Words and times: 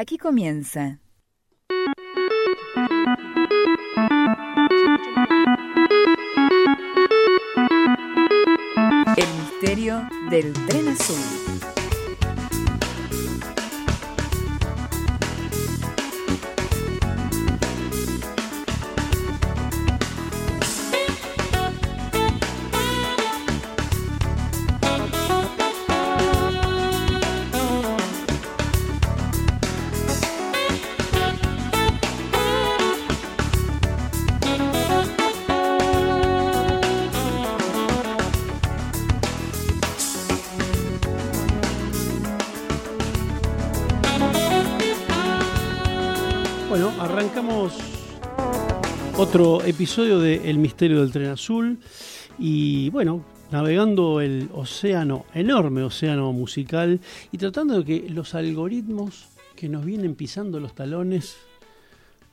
Aquí 0.00 0.16
comienza. 0.16 0.98
El 9.14 9.28
misterio 9.40 10.08
del 10.30 10.54
tren 10.66 10.88
azul. 10.88 11.79
Otro 49.30 49.62
episodio 49.62 50.18
de 50.18 50.50
El 50.50 50.58
misterio 50.58 51.02
del 51.02 51.12
tren 51.12 51.30
azul 51.30 51.78
y 52.36 52.90
bueno, 52.90 53.24
navegando 53.52 54.20
el 54.20 54.50
océano, 54.52 55.24
enorme 55.34 55.84
océano 55.84 56.32
musical 56.32 56.98
y 57.30 57.38
tratando 57.38 57.78
de 57.78 57.84
que 57.84 58.10
los 58.10 58.34
algoritmos 58.34 59.28
que 59.54 59.68
nos 59.68 59.84
vienen 59.84 60.16
pisando 60.16 60.58
los 60.58 60.74
talones 60.74 61.36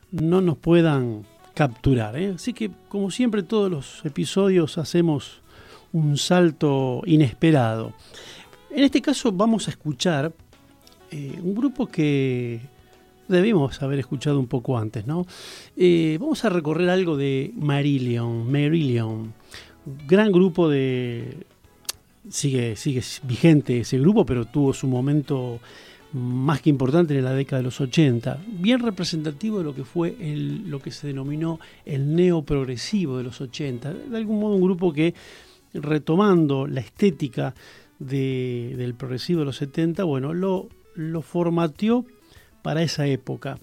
no 0.09 0.41
nos 0.41 0.57
puedan 0.57 1.23
capturar. 1.53 2.17
¿eh? 2.17 2.31
Así 2.33 2.51
que 2.53 2.71
como 2.89 3.11
siempre 3.11 3.43
todos 3.43 3.69
los 3.69 4.03
episodios 4.03 4.79
hacemos 4.79 5.41
un 5.93 6.17
salto 6.17 7.03
inesperado. 7.05 7.93
En 8.71 8.83
este 8.83 9.03
caso 9.03 9.31
vamos 9.31 9.67
a 9.67 9.69
escuchar 9.69 10.33
eh, 11.11 11.39
un 11.43 11.53
grupo 11.53 11.85
que 11.85 12.59
debimos 13.27 13.81
haber 13.81 13.99
escuchado 13.99 14.39
un 14.39 14.47
poco 14.47 14.77
antes, 14.77 15.05
¿no? 15.05 15.25
Eh, 15.75 16.17
vamos 16.19 16.43
a 16.45 16.49
recorrer 16.49 16.89
algo 16.89 17.17
de 17.17 17.51
Marillion, 17.55 18.51
Marillion, 18.51 19.33
gran 20.07 20.31
grupo 20.31 20.69
de... 20.69 21.45
Sigue, 22.29 22.75
sigue 22.75 23.01
vigente 23.23 23.79
ese 23.79 23.97
grupo, 23.99 24.25
pero 24.25 24.43
tuvo 24.45 24.73
su 24.73 24.85
momento 24.87 25.61
más 26.13 26.61
que 26.61 26.69
importante 26.69 27.17
en 27.17 27.23
la 27.23 27.33
década 27.33 27.59
de 27.59 27.63
los 27.63 27.79
80, 27.79 28.39
bien 28.47 28.79
representativo 28.79 29.59
de 29.59 29.63
lo 29.63 29.75
que 29.75 29.83
fue 29.83 30.15
el, 30.19 30.69
lo 30.69 30.79
que 30.79 30.91
se 30.91 31.07
denominó 31.07 31.59
el 31.85 32.15
neoprogresivo 32.15 33.17
de 33.17 33.23
los 33.23 33.39
80, 33.39 33.93
de 33.93 34.17
algún 34.17 34.39
modo 34.39 34.55
un 34.55 34.61
grupo 34.61 34.91
que 34.93 35.13
retomando 35.73 36.67
la 36.67 36.81
estética 36.81 37.53
del 37.99 38.93
progresivo 38.95 39.39
de 39.39 39.45
los 39.45 39.57
70, 39.57 40.03
bueno, 40.03 40.33
lo, 40.33 40.69
lo 40.95 41.21
formateó 41.21 42.05
para 42.67 42.83
esa 42.83 43.07
época. 43.07 43.57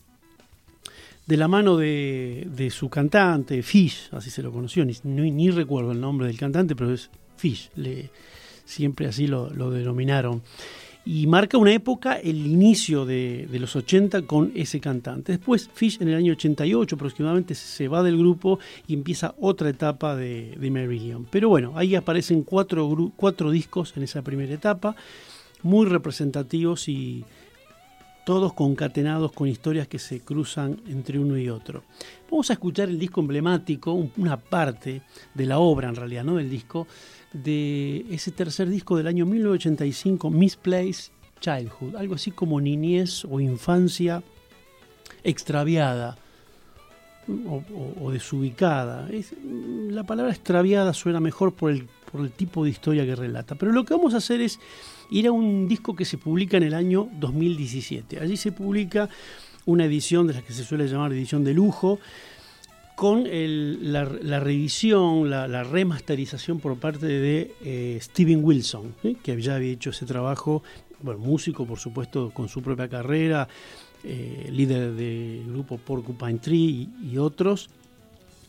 De 1.27 1.37
la 1.37 1.47
mano 1.47 1.77
de, 1.77 2.71
su 2.75 2.89
cantante, 2.89 3.63
Fish, 3.63 4.09
así 4.13 4.31
se 4.31 4.43
lo 4.43 4.51
conoció, 4.51 4.83
ni, 4.83 5.51
recuerdo 5.51 5.93
el 5.93 6.01
nombre 6.01 6.27
del 6.27 6.39
cantante, 6.39 6.75
pero 6.75 6.95
es 6.95 7.11
Fish, 7.37 7.69
le, 7.77 8.09
siempre 8.65 9.07
así 9.07 9.27
lo, 9.27 9.51
denominaron. 9.71 10.41
Y 11.05 11.27
marca 11.27 11.59
una 11.59 11.75
época, 11.75 12.15
el 12.15 12.47
inicio 12.47 13.05
de, 13.05 13.47
los 13.53 13.77
80 13.77 14.23
con 14.23 14.53
ese 14.55 14.81
cantante. 14.81 15.33
Después 15.33 15.69
Fish 15.75 15.99
en 16.01 16.09
el 16.09 16.15
año 16.15 16.33
88 16.33 16.97
aproximadamente 16.97 17.55
se 17.55 17.89
va 17.89 18.03
del 18.03 18.17
grupo 18.17 18.59
y 18.87 18.95
empieza 18.95 19.35
otra 19.39 19.69
etapa 19.69 20.17
de, 20.17 20.57
de 20.59 20.71
Marillion. 20.71 21.27
Pero 21.31 21.51
bueno, 21.51 21.75
ahí 21.77 21.95
aparecen 21.95 22.43
cuatro, 22.43 23.13
cuatro 23.17 23.51
discos 23.51 23.93
en 23.99 24.05
esa 24.05 24.23
primera 24.23 24.55
etapa, 24.55 24.97
muy 25.63 25.85
representativos 25.85 26.89
y, 26.89 27.23
todos 28.25 28.55
concatenados 28.55 29.33
con 29.33 29.49
historias 29.49 29.87
que 29.87 29.99
se 29.99 30.21
cruzan 30.21 30.81
entre 30.89 31.19
uno 31.19 31.37
y 31.37 31.49
otro. 31.49 31.85
Vamos 32.31 32.51
a 32.51 32.55
escuchar 32.55 32.89
el 32.89 32.99
disco 32.99 33.21
emblemático, 33.21 33.93
una 34.17 34.37
parte 34.37 35.03
de 35.35 35.47
la 35.47 35.59
obra 35.59 35.89
en 35.89 35.97
realidad, 35.97 36.25
no 36.25 36.37
del 36.37 36.51
disco, 36.51 36.87
de 37.33 38.07
ese 38.11 38.31
tercer 38.31 38.69
disco 38.69 38.97
del 38.97 39.07
año 39.07 39.27
1985, 39.27 40.31
Misplaced 40.31 41.13
Childhood, 41.41 41.97
algo 41.97 42.15
así 42.15 42.31
como 42.31 42.61
niñez 42.61 43.25
o 43.25 43.41
infancia 43.41 44.23
extraviada 45.23 46.17
o, 47.27 48.11
desubicada. 48.11 49.09
la 49.91 50.05
palabra 50.05 50.33
extraviada 50.33 50.93
suena 50.93 51.21
mejor 51.21 51.55
por 51.55 51.71
el, 51.71 51.89
por 52.11 52.21
el 52.21 52.31
tipo 52.31 52.65
de 52.65 52.71
historia 52.71 53.05
que 53.05 53.17
relata, 53.17 53.55
pero 53.55 53.73
lo 53.73 53.85
que 53.85 53.95
vamos 53.95 54.15
a 54.15 54.19
hacer 54.19 54.41
es 54.41 54.61
era 55.21 55.33
un 55.33 55.69
disco 55.69 55.95
que 55.95 56.05
se 56.05 56.19
publica 56.19 56.57
en 56.57 56.65
el 56.65 56.75
año 56.75 57.09
2017. 57.19 58.21
Allí 58.21 58.37
se 58.37 58.53
publica 58.53 59.09
una 59.67 59.85
edición 59.85 60.27
de 60.27 60.35
la 60.35 60.43
que 60.43 60.53
se 60.53 60.65
suele 60.65 60.89
llamar 60.89 61.13
edición 61.13 61.45
de 61.45 61.55
lujo, 61.55 61.99
con 62.95 63.25
la, 63.25 64.05
revisión, 64.05 65.29
la, 65.29 65.65
remasterización 65.65 66.61
por 66.61 66.77
parte 66.79 67.07
de 67.07 67.55
eh, 67.65 67.99
Steven 68.01 68.45
Wilson, 68.45 68.95
que 69.23 69.41
ya 69.41 69.57
había 69.57 69.73
hecho 69.73 69.91
ese 69.91 70.07
trabajo, 70.07 70.63
bueno, 71.03 71.19
músico 71.21 71.67
por 71.67 71.79
supuesto 71.79 72.31
con 72.31 72.49
su 72.49 72.63
propia 72.63 72.89
carrera, 72.89 73.49
eh, 74.05 74.49
líder 74.53 74.93
del 74.93 75.45
grupo 75.49 75.79
Porcupine 75.79 76.39
Tree 76.39 76.89
y, 77.03 77.19
otros, 77.19 77.69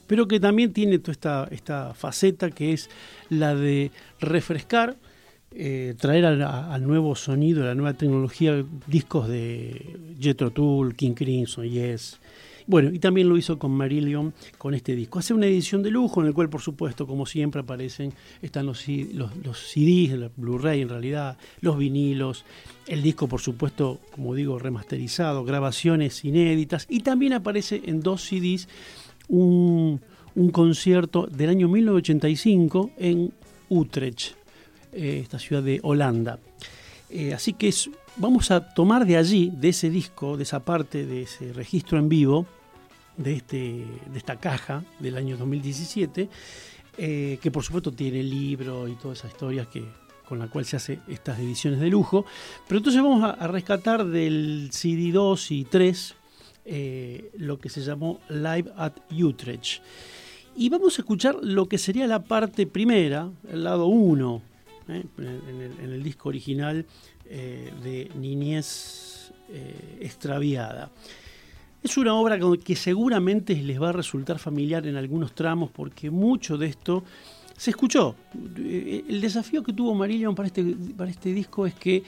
pero 0.05 0.27
que 0.27 0.39
también 0.39 0.73
tiene 0.73 0.99
toda 0.99 1.11
esta, 1.13 1.47
esta 1.49 1.93
faceta 1.95 2.51
que 2.51 2.73
es 2.73 2.89
la 3.29 3.55
de 3.55 3.89
refrescar 4.19 4.95
eh, 5.57 5.95
traer 5.97 6.25
al, 6.25 6.83
nuevo 6.85 7.15
sonido, 7.15 7.63
a 7.63 7.67
la 7.67 7.75
nueva 7.75 7.93
tecnología, 7.93 8.63
discos 8.87 9.29
de 9.29 9.97
Jethro 10.19 10.51
Tull, 10.51 10.95
King 10.95 11.13
Crimson, 11.13 11.65
Yes. 11.65 12.19
Bueno, 12.67 12.91
y 12.91 12.99
también 12.99 13.29
lo 13.29 13.37
hizo 13.37 13.59
con 13.59 13.71
Marillion 13.71 14.33
con 14.57 14.73
este 14.73 14.95
disco. 14.95 15.19
Hace 15.19 15.33
una 15.33 15.45
edición 15.45 15.83
de 15.83 15.91
lujo 15.91 16.21
en 16.21 16.27
el 16.27 16.33
cual, 16.33 16.49
por 16.49 16.61
supuesto, 16.61 17.05
como 17.05 17.25
siempre 17.25 17.61
aparecen, 17.61 18.11
están 18.41 18.65
los, 18.65 18.85
los, 18.87 19.35
los 19.37 19.59
CDs, 19.59 20.31
Blu-ray 20.35 20.81
en 20.81 20.89
realidad, 20.89 21.37
los 21.61 21.77
vinilos, 21.77 22.43
el 22.87 23.01
disco, 23.03 23.27
por 23.27 23.39
supuesto, 23.39 23.99
como 24.11 24.33
digo, 24.33 24.57
remasterizado, 24.57 25.45
grabaciones 25.45 26.25
inéditas, 26.25 26.87
y 26.89 27.01
también 27.01 27.33
aparece 27.33 27.81
en 27.85 28.01
dos 28.01 28.23
CDs 28.23 28.67
un, 29.27 30.01
un 30.33 30.49
concierto 30.49 31.27
del 31.27 31.51
año 31.51 31.69
1985 31.69 32.91
en 32.97 33.31
Utrecht, 33.69 34.33
eh, 34.95 35.19
esta 35.21 35.39
ciudad 35.39 35.61
de 35.61 35.81
Holanda. 35.83 36.39
Eh, 37.09 37.33
así 37.33 37.51
que 37.51 37.73
vamos 38.15 38.49
a 38.49 38.73
tomar 38.73 39.05
de 39.05 39.17
allí, 39.17 39.51
de 39.53 39.69
ese 39.69 39.89
disco, 39.89 40.37
de 40.37 40.43
esa 40.43 40.61
parte, 40.61 41.05
de 41.05 41.23
ese 41.23 41.51
registro 41.51 41.99
en 41.99 42.07
vivo, 42.07 42.45
de, 43.17 43.33
este, 43.33 43.57
de 43.57 44.17
esta 44.17 44.37
caja 44.37 44.85
del 44.99 45.17
año 45.17 45.35
2017, 45.35 46.29
eh, 46.97 47.39
que 47.41 47.51
por 47.51 47.63
supuesto 47.63 47.91
tiene 47.91 48.23
libro 48.23 48.87
y 48.87 48.93
todas 48.93 49.19
esas 49.19 49.31
historias 49.31 49.67
que, 49.67 49.83
con 50.29 50.39
la 50.39 50.47
cual 50.47 50.63
se 50.63 50.77
hace 50.77 50.99
estas 51.09 51.39
ediciones 51.39 51.81
de 51.81 51.89
lujo. 51.89 52.25
Pero 52.65 52.77
entonces 52.77 53.01
vamos 53.01 53.21
a, 53.21 53.47
rescatar 53.47 54.05
del 54.05 54.69
CD 54.71 55.11
2 55.11 55.51
y 55.51 55.65
3 55.65 56.15
lo 57.37 57.59
que 57.59 57.67
se 57.67 57.81
llamó 57.81 58.21
Live 58.29 58.71
at 58.77 58.93
Utrecht. 59.11 59.83
Y 60.55 60.69
vamos 60.69 60.97
a 60.97 61.01
escuchar 61.01 61.35
lo 61.41 61.67
que 61.67 61.77
sería 61.77 62.07
la 62.07 62.23
parte 62.23 62.65
primera, 62.65 63.29
el 63.51 63.65
lado 63.65 63.87
1 63.87 64.54
¿eh? 64.89 65.03
en, 65.17 65.91
el, 65.93 66.03
disco 66.03 66.29
original 66.29 66.85
eh, 67.25 67.71
de 67.83 68.11
Niñez 68.15 69.31
eh, 69.49 69.99
extraviada. 70.01 70.91
Es 71.83 71.97
una 71.97 72.15
obra 72.15 72.39
que 72.63 72.75
seguramente 72.75 73.55
les 73.55 73.79
va 73.79 73.89
a 73.89 73.91
resultar 73.91 74.39
familiar 74.39 74.87
en 74.87 74.95
algunos 74.95 75.33
tramos 75.35 75.69
porque 75.69 76.09
mucho 76.09 76.57
de 76.57 76.67
esto 76.67 77.03
se 77.55 77.69
escuchó. 77.69 78.15
El 78.57 79.21
desafío 79.21 79.63
que 79.63 79.71
tuvo 79.71 79.93
Marillion 79.93 80.33
para 80.33 80.47
este, 80.47 80.63
para 80.97 81.11
este 81.11 81.31
disco 81.31 81.67
es 81.67 81.75
que, 81.75 82.03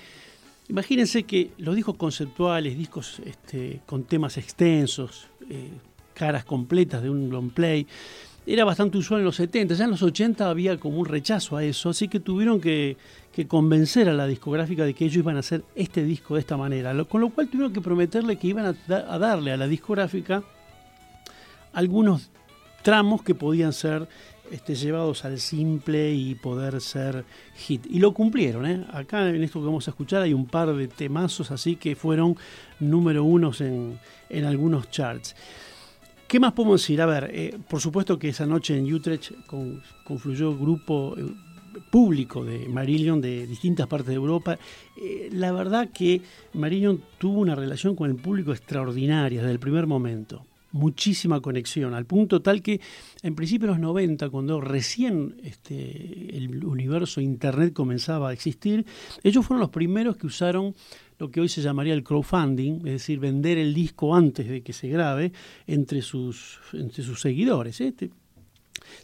imagínense 0.67 1.23
que 1.23 1.51
los 1.59 1.75
discos 1.75 1.95
conceptuales, 1.95 2.75
discos 2.75 3.21
este, 3.23 3.81
con 3.85 4.05
temas 4.05 4.37
extensos, 4.37 5.27
caras 6.15 6.43
completas 6.43 7.03
de 7.03 7.11
un 7.11 7.29
long 7.29 7.51
play, 7.51 7.85
era 8.47 8.63
bastante 8.63 8.97
usual 8.97 9.19
en 9.19 9.25
los 9.25 9.35
70, 9.35 9.73
ya 9.75 9.83
en 9.83 9.91
los 9.91 10.01
80 10.01 10.49
había 10.49 10.77
como 10.77 10.99
un 10.99 11.05
rechazo 11.05 11.57
a 11.57 11.63
eso, 11.65 11.89
así 11.89 12.07
que 12.07 12.21
tuvieron 12.21 12.61
que, 12.61 12.95
convencer 13.47 14.09
a 14.09 14.13
la 14.13 14.25
discográfica 14.25 14.83
de 14.83 14.95
que 14.95 15.05
ellos 15.05 15.17
iban 15.17 15.35
a 15.35 15.41
hacer 15.41 15.63
este 15.75 16.03
disco 16.03 16.35
de 16.35 16.39
esta 16.39 16.57
manera, 16.57 16.95
con 17.03 17.21
lo 17.21 17.29
cual 17.29 17.49
tuvieron 17.49 17.71
que 17.71 17.81
prometerle 17.81 18.37
que 18.37 18.47
iban 18.47 18.65
a, 18.65 19.17
darle 19.19 19.51
a 19.51 19.57
la 19.57 19.67
discográfica 19.67 20.41
algunos 21.73 22.31
tramos 22.81 23.21
que 23.21 23.35
podían 23.35 23.73
ser 23.73 24.07
este, 24.49 24.73
llevados 24.73 25.23
al 25.25 25.39
simple 25.39 26.13
y 26.13 26.33
poder 26.33 26.81
ser 26.81 27.25
hit. 27.57 27.85
Y 27.87 27.99
lo 27.99 28.13
cumplieron, 28.13 28.65
¿eh? 28.65 28.87
Acá 28.91 29.27
en 29.29 29.43
esto 29.43 29.59
que 29.59 29.65
vamos 29.65 29.87
a 29.87 29.91
escuchar 29.91 30.23
hay 30.23 30.33
un 30.33 30.47
par 30.47 30.73
de 30.73 30.87
temazos 30.87 31.51
así 31.51 31.75
que 31.75 31.95
fueron 31.95 32.37
número 32.79 33.23
unos 33.23 33.61
en, 33.61 33.99
en 34.29 34.45
algunos 34.45 34.89
charts. 34.89 35.35
¿Qué 36.27 36.41
más 36.41 36.51
podemos 36.51 36.81
decir? 36.81 37.01
A 37.01 37.05
ver, 37.05 37.31
eh, 37.33 37.57
por 37.69 37.79
supuesto 37.79 38.19
que 38.19 38.27
esa 38.29 38.45
noche 38.45 38.77
en 38.77 38.93
Utrecht 38.93 39.31
confluyó 40.03 40.57
grupo 40.57 41.15
eh, 41.17 41.23
público 41.89 42.43
de 42.43 42.67
Marillion 42.67 43.21
de 43.21 43.47
distintas 43.47 43.87
partes 43.87 44.09
de 44.09 44.15
Europa. 44.15 44.59
Eh, 45.01 45.29
la 45.31 45.53
verdad 45.53 45.89
que 45.93 46.21
Marillion 46.53 47.01
tuvo 47.17 47.39
una 47.39 47.55
relación 47.55 47.95
con 47.95 48.09
el 48.09 48.17
público 48.17 48.51
extraordinaria 48.51 49.39
desde 49.39 49.53
el 49.53 49.59
primer 49.59 49.87
momento 49.87 50.45
muchísima 50.73 51.41
conexión, 51.41 51.93
al 51.93 52.05
punto 52.05 52.41
tal 52.41 52.61
que 52.61 52.79
en 53.23 53.35
principio 53.35 53.67
de 53.67 53.73
los 53.73 53.81
90, 53.81 54.29
cuando 54.29 54.61
recién 54.61 55.35
este, 55.43 56.37
el 56.37 56.63
universo 56.65 57.21
Internet 57.21 57.73
comenzaba 57.73 58.29
a 58.29 58.33
existir, 58.33 58.85
ellos 59.23 59.45
fueron 59.45 59.61
los 59.61 59.69
primeros 59.69 60.17
que 60.17 60.27
usaron 60.27 60.75
lo 61.19 61.31
que 61.31 61.41
hoy 61.41 61.49
se 61.49 61.61
llamaría 61.61 61.93
el 61.93 62.03
crowdfunding, 62.03 62.79
es 62.79 62.93
decir, 62.93 63.19
vender 63.19 63.57
el 63.57 63.73
disco 63.73 64.15
antes 64.15 64.47
de 64.47 64.61
que 64.61 64.73
se 64.73 64.87
grabe 64.87 65.31
entre 65.65 66.01
sus, 66.01 66.59
entre 66.73 67.03
sus 67.03 67.19
seguidores. 67.19 67.81
Este, 67.81 68.11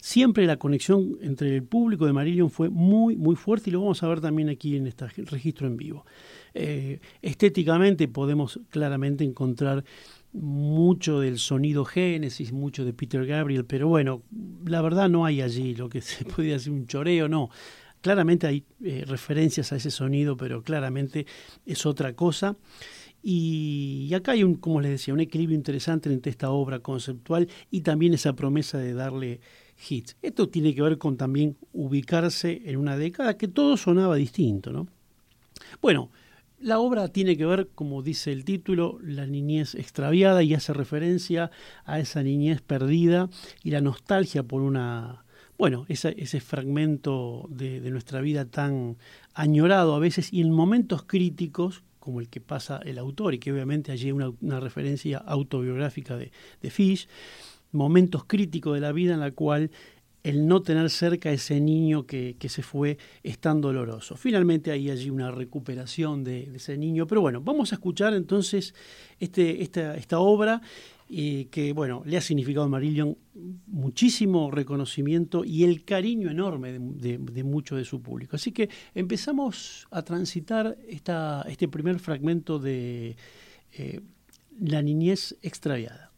siempre 0.00 0.46
la 0.46 0.56
conexión 0.56 1.18
entre 1.22 1.56
el 1.56 1.62
público 1.64 2.06
de 2.06 2.12
Marillion 2.12 2.50
fue 2.50 2.68
muy, 2.68 3.16
muy 3.16 3.36
fuerte 3.36 3.70
y 3.70 3.72
lo 3.72 3.80
vamos 3.80 4.02
a 4.02 4.08
ver 4.08 4.20
también 4.20 4.48
aquí 4.48 4.76
en 4.76 4.86
este 4.86 5.06
registro 5.06 5.66
en 5.66 5.76
vivo. 5.76 6.06
Eh, 6.54 7.00
estéticamente 7.20 8.06
podemos 8.06 8.60
claramente 8.70 9.24
encontrar 9.24 9.84
mucho 10.32 11.20
del 11.20 11.38
sonido 11.38 11.84
Génesis, 11.84 12.52
mucho 12.52 12.84
de 12.84 12.92
Peter 12.92 13.24
Gabriel, 13.24 13.64
pero 13.64 13.88
bueno, 13.88 14.22
la 14.66 14.82
verdad 14.82 15.08
no 15.08 15.24
hay 15.24 15.40
allí 15.40 15.74
lo 15.74 15.88
que 15.88 16.00
se 16.02 16.24
puede 16.24 16.50
decir 16.50 16.72
un 16.72 16.86
choreo, 16.86 17.28
no. 17.28 17.50
Claramente 18.04 18.46
hay 18.46 18.64
eh, 18.84 19.02
referencias 19.06 19.72
a 19.72 19.76
ese 19.76 19.90
sonido, 19.90 20.36
pero 20.36 20.62
claramente 20.62 21.24
es 21.64 21.86
otra 21.86 22.12
cosa. 22.12 22.54
Y, 23.22 24.12
acá 24.12 24.32
hay, 24.32 24.44
un, 24.44 24.56
como 24.56 24.82
les 24.82 24.90
decía, 24.90 25.14
un 25.14 25.20
equilibrio 25.20 25.56
interesante 25.56 26.12
entre 26.12 26.28
esta 26.28 26.50
obra 26.50 26.80
conceptual 26.80 27.48
y 27.70 27.80
también 27.80 28.12
esa 28.12 28.34
promesa 28.34 28.76
de 28.76 28.92
darle 28.92 29.40
hits. 29.88 30.18
Esto 30.20 30.50
tiene 30.50 30.74
que 30.74 30.82
ver 30.82 30.98
con 30.98 31.16
también 31.16 31.56
ubicarse 31.72 32.60
en 32.66 32.76
una 32.76 32.98
década 32.98 33.38
que 33.38 33.48
todo 33.48 33.78
sonaba 33.78 34.16
distinto, 34.16 34.70
¿no? 34.70 34.86
Bueno, 35.80 36.10
la 36.58 36.80
obra 36.80 37.08
tiene 37.08 37.38
que 37.38 37.46
ver, 37.46 37.70
como 37.74 38.02
dice 38.02 38.32
el 38.32 38.44
título, 38.44 38.98
la 39.02 39.26
niñez 39.26 39.74
extraviada 39.76 40.42
y 40.42 40.52
hace 40.52 40.74
referencia 40.74 41.50
a 41.86 42.00
esa 42.00 42.22
niñez 42.22 42.60
perdida 42.60 43.30
y 43.62 43.70
la 43.70 43.80
nostalgia 43.80 44.42
por 44.42 44.60
una, 44.60 45.23
bueno, 45.58 45.86
ese, 45.88 46.40
fragmento 46.40 47.46
de, 47.48 47.80
nuestra 47.90 48.20
vida 48.20 48.44
tan 48.44 48.96
añorado 49.34 49.94
a 49.94 49.98
veces 49.98 50.32
y 50.32 50.40
en 50.40 50.50
momentos 50.50 51.04
críticos 51.04 51.82
como 52.00 52.20
el 52.20 52.28
que 52.28 52.40
pasa 52.40 52.80
el 52.84 52.98
autor 52.98 53.34
y 53.34 53.38
que 53.38 53.52
obviamente 53.52 53.90
allí 53.90 54.06
hay 54.06 54.12
una, 54.12 54.60
referencia 54.60 55.18
autobiográfica 55.18 56.16
de, 56.16 56.32
de 56.60 56.70
Fish, 56.70 57.08
momentos 57.72 58.24
críticos 58.24 58.74
de 58.74 58.80
la 58.80 58.92
vida 58.92 59.14
en 59.14 59.20
la 59.20 59.30
cual 59.30 59.70
el 60.24 60.48
no 60.48 60.62
tener 60.62 60.88
cerca 60.88 61.28
a 61.28 61.32
ese 61.32 61.60
niño 61.60 62.06
que, 62.06 62.36
se 62.48 62.62
fue 62.62 62.96
es 63.22 63.38
tan 63.38 63.60
doloroso. 63.60 64.16
Finalmente 64.16 64.70
hay 64.70 64.90
allí 64.90 65.10
una 65.10 65.30
recuperación 65.30 66.24
de, 66.24 66.50
ese 66.54 66.78
niño, 66.78 67.06
pero 67.06 67.20
bueno, 67.20 67.42
vamos 67.42 67.72
a 67.72 67.76
escuchar 67.76 68.14
entonces 68.14 68.74
este, 69.20 69.62
esta, 69.62 69.94
esta 69.96 70.18
obra 70.18 70.62
eh, 71.16 71.46
que 71.48 71.72
bueno, 71.72 72.02
le 72.04 72.16
ha 72.16 72.20
significado 72.20 72.66
a 72.66 72.68
Marillion 72.68 73.16
muchísimo 73.68 74.50
reconocimiento 74.50 75.44
y 75.44 75.62
el 75.62 75.84
cariño 75.84 76.28
enorme 76.28 76.76
de, 76.80 77.44
mucho 77.44 77.76
de 77.76 77.84
su 77.84 78.02
público. 78.02 78.34
Así 78.34 78.50
que 78.50 78.68
empezamos 78.96 79.86
a 79.92 80.02
transitar 80.02 80.76
esta, 80.88 81.42
este 81.48 81.68
primer 81.68 82.00
fragmento 82.00 82.58
de 82.58 83.16
eh, 83.72 84.00
La 84.58 84.82
niñez 84.82 85.36
extraviada. 85.40 86.10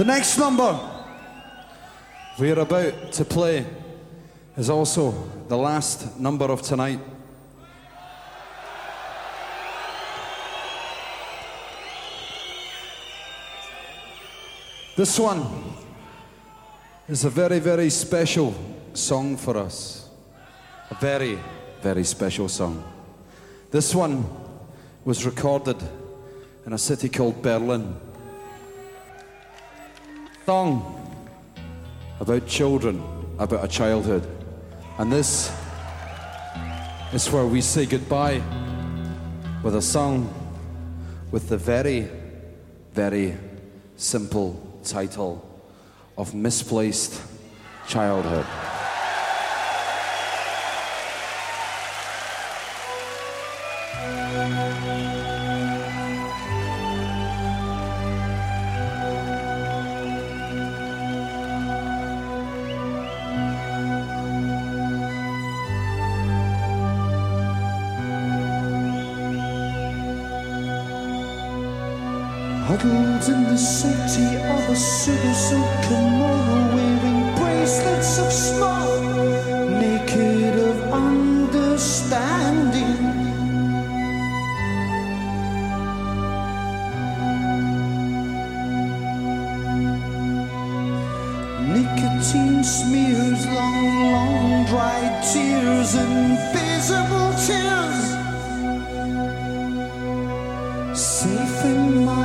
The 0.00 0.06
next 0.06 0.38
number 0.38 0.80
we 2.38 2.50
are 2.50 2.60
about 2.60 3.12
to 3.12 3.22
play 3.22 3.66
is 4.56 4.70
also 4.70 5.12
the 5.46 5.58
last 5.58 6.18
number 6.18 6.46
of 6.46 6.62
tonight. 6.62 7.00
This 14.96 15.18
one 15.18 15.44
is 17.06 17.26
a 17.26 17.28
very, 17.28 17.58
very 17.58 17.90
special 17.90 18.54
song 18.94 19.36
for 19.36 19.58
us. 19.58 20.08
A 20.90 20.94
very, 20.94 21.38
very 21.82 22.04
special 22.04 22.48
song. 22.48 22.82
This 23.70 23.94
one 23.94 24.24
was 25.04 25.26
recorded 25.26 25.76
in 26.64 26.72
a 26.72 26.78
city 26.78 27.10
called 27.10 27.42
Berlin 27.42 28.00
song 30.50 30.82
about 32.18 32.44
children, 32.44 33.00
about 33.38 33.64
a 33.64 33.68
childhood. 33.68 34.26
And 34.98 35.12
this 35.12 35.48
is 37.12 37.30
where 37.30 37.46
we 37.46 37.60
say 37.60 37.86
goodbye 37.86 38.42
with 39.62 39.76
a 39.76 39.80
song 39.80 40.28
with 41.30 41.48
the 41.48 41.56
very, 41.56 42.08
very 42.94 43.36
simple 43.94 44.60
title 44.82 45.40
of 46.18 46.34
Misplaced 46.34 47.22
Childhood. 47.86 48.69
Huddled 73.20 73.36
in 73.36 73.42
the 73.44 73.56
city 73.58 74.36
of 74.36 74.68
a 74.70 74.76
pseudo 74.76 75.60
kimono 75.82 76.74
wearing 76.74 77.34
bracelets 77.36 78.18
of 78.18 78.32
smoke, 78.32 79.04
naked 79.78 80.58
of 80.58 80.92
understanding. 80.92 82.96
Nicotine 91.74 92.64
smears 92.64 93.46
long, 93.46 94.12
long 94.12 94.64
dried 94.66 95.22
tears, 95.30 95.94
invisible 95.94 97.32
tears. 97.46 98.16
Safe 100.98 101.64
in 101.64 102.04
my 102.04 102.19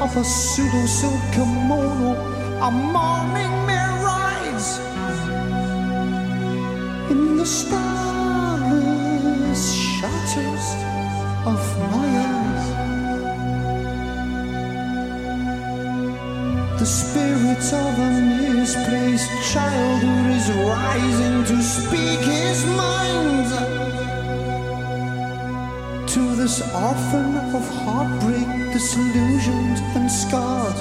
of 0.00 0.16
a 0.16 0.24
pseudo 0.24 0.86
silk 0.86 1.20
kimono, 1.32 2.14
a 2.62 2.70
morning 2.70 3.66
mare 3.66 3.96
rides 4.04 4.78
in 7.10 7.36
the 7.36 7.44
starless 7.44 8.82
shadows 9.74 10.66
of 11.46 11.60
my 11.90 12.08
eyes. 12.30 12.66
The 16.78 16.86
spirits 16.86 17.72
of 17.72 17.98
a 17.98 18.10
misplaced 18.38 19.30
childhood 19.52 20.26
is 20.38 20.48
rising 20.76 21.44
to 21.50 21.60
speak 21.60 22.20
his 22.20 22.64
mind 22.66 23.48
to 26.08 26.22
this 26.36 26.60
orphan 26.72 27.37
disillusioned 28.78 29.78
and 29.96 30.08
scarred, 30.08 30.78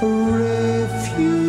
refugees. 0.00 1.40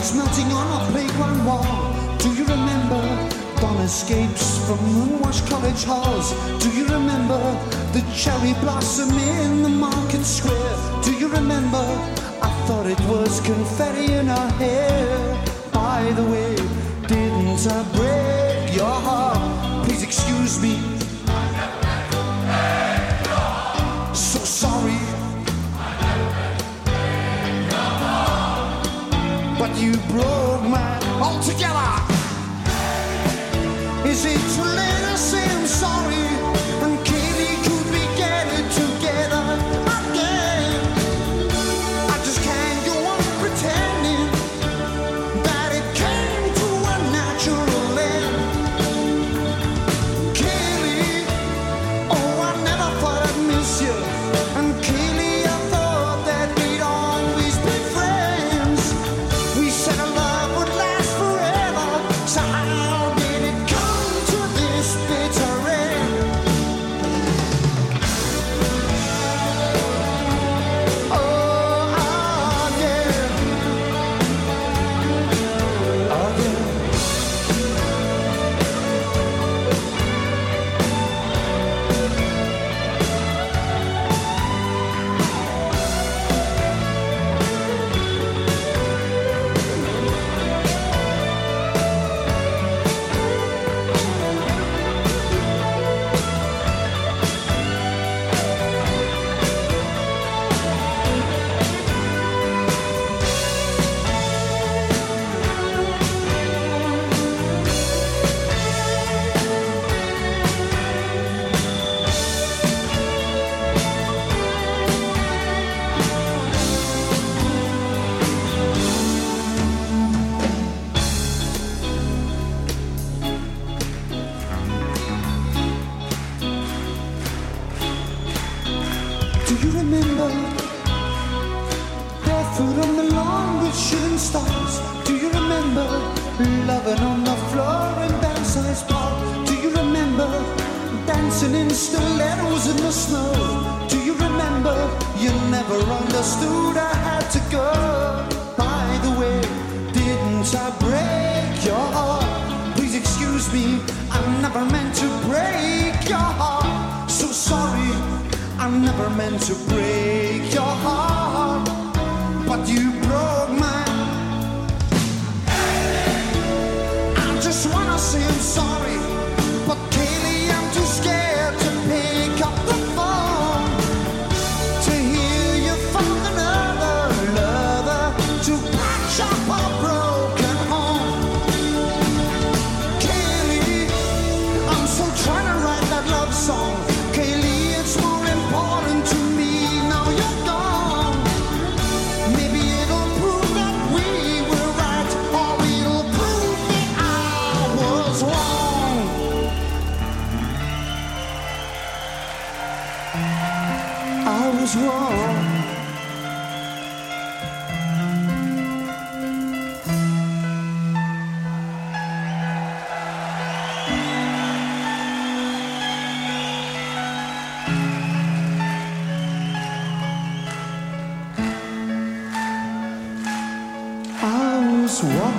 melting 0.00 0.50
on 0.50 0.66
our 0.66 0.90
playground 0.92 1.44
wall. 1.44 1.66
Do 2.18 2.32
you 2.32 2.44
remember 2.44 3.02
dawn 3.60 3.76
escapes 3.82 4.56
from 4.66 4.78
moonwash 4.78 5.46
college 5.46 5.84
halls? 5.84 6.32
Do 6.62 6.70
you 6.70 6.84
remember 6.86 7.38
the 7.92 8.02
cherry 8.16 8.54
blossom 8.62 9.10
in 9.10 9.62
the 9.62 9.68
market 9.68 10.24
square? 10.24 10.74
Do 11.04 11.12
you 11.12 11.28
remember? 11.28 11.84
I 12.40 12.50
thought 12.66 12.86
it 12.86 13.00
was 13.12 13.40
confetti 13.40 14.14
in 14.14 14.30
our 14.30 14.50
hair. 14.52 15.44
By 15.70 16.10
the 16.12 16.24
way, 16.24 16.56
didn't 17.06 17.62
I 17.66 17.80
break 17.98 18.74
your 18.74 18.96
heart? 19.06 19.84
Please 19.84 20.02
excuse 20.02 20.62
me 20.62 20.99
you 29.80 29.96
broke 30.08 30.62
mine 30.62 31.02
altogether. 31.22 31.92
Is 34.06 34.26
it 34.26 34.40
too 34.54 34.62
late 34.62 35.10
to 35.10 35.16
say 35.16 35.42
I'm 35.42 35.66
sorry? 35.66 36.19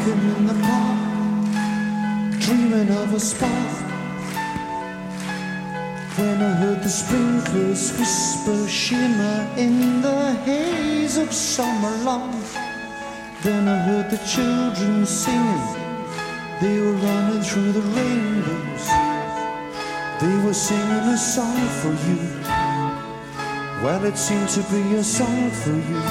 walking 0.01 0.36
in 0.36 0.48
the 0.48 0.53
park, 0.53 2.39
dreaming 2.39 2.89
of 2.89 3.13
a 3.13 3.20
spark. 3.20 3.51
When 6.17 6.41
I 6.41 6.53
heard 6.53 6.84
the 6.84 6.89
sprinklers 6.89 7.98
whisper, 7.98 8.67
shimmer 8.67 9.48
in 9.58 10.01
the 10.01 10.34
haze 10.46 11.17
of 11.17 11.31
summer 11.31 11.96
love. 12.03 12.58
Then 13.43 13.67
I 13.67 13.77
heard 13.77 14.10
the 14.10 14.17
children 14.17 15.05
singing, 15.05 15.75
they 16.62 16.79
were 16.79 16.93
running 16.93 17.41
through 17.41 17.72
the 17.72 17.81
rainbows. 17.81 18.88
They 20.22 20.46
were 20.46 20.53
singing 20.53 21.08
a 21.13 21.17
song 21.17 21.67
for 21.81 21.93
you. 22.08 22.22
Well, 23.84 24.05
it 24.05 24.17
seemed 24.17 24.50
to 24.50 24.62
be 24.72 24.96
a 24.96 25.03
song 25.03 25.50
for 25.50 25.72
you, 25.72 26.01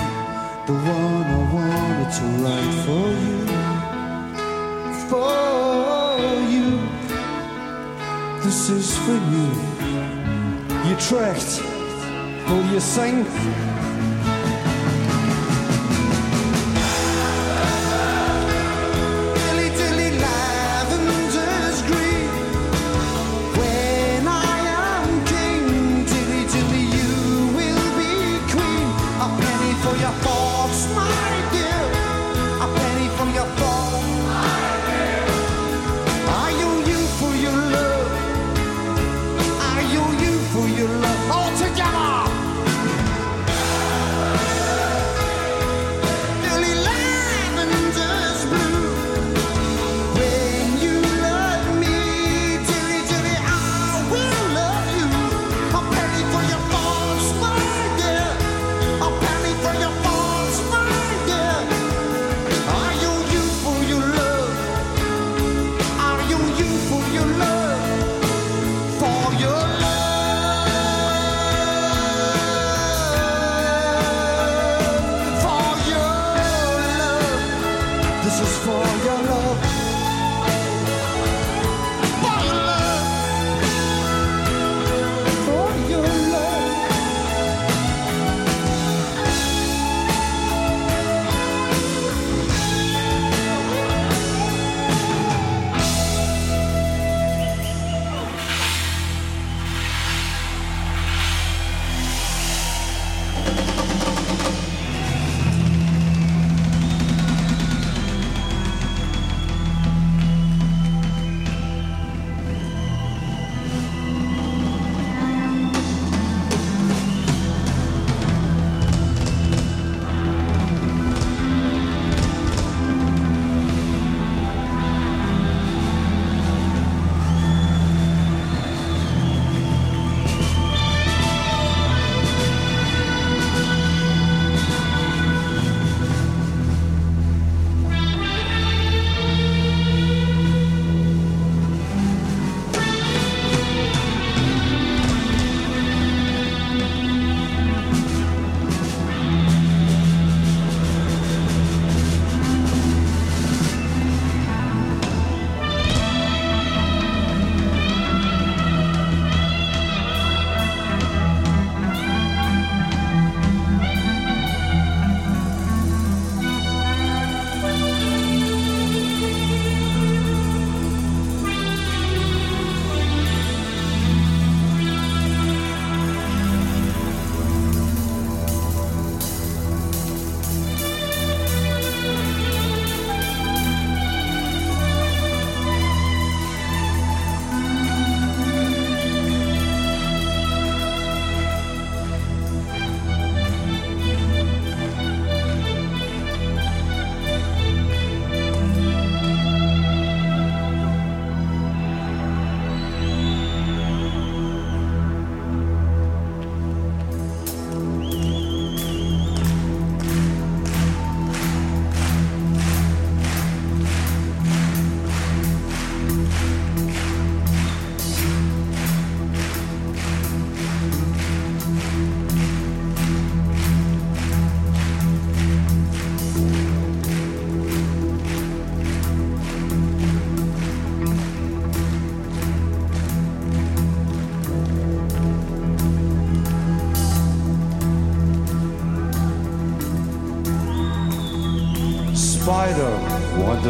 the 0.67 0.75
one 0.75 1.25
I 1.25 1.55
wanted 1.55 2.13
to 2.19 2.25
write 2.43 2.75
for 2.85 3.55
you. 3.55 3.60
This 8.51 8.69
is 8.69 8.99
for 8.99 9.13
you. 9.13 9.47
You 10.89 10.97
tricked, 10.97 11.63
will 12.49 12.67
you 12.73 12.81
sing? 12.81 13.70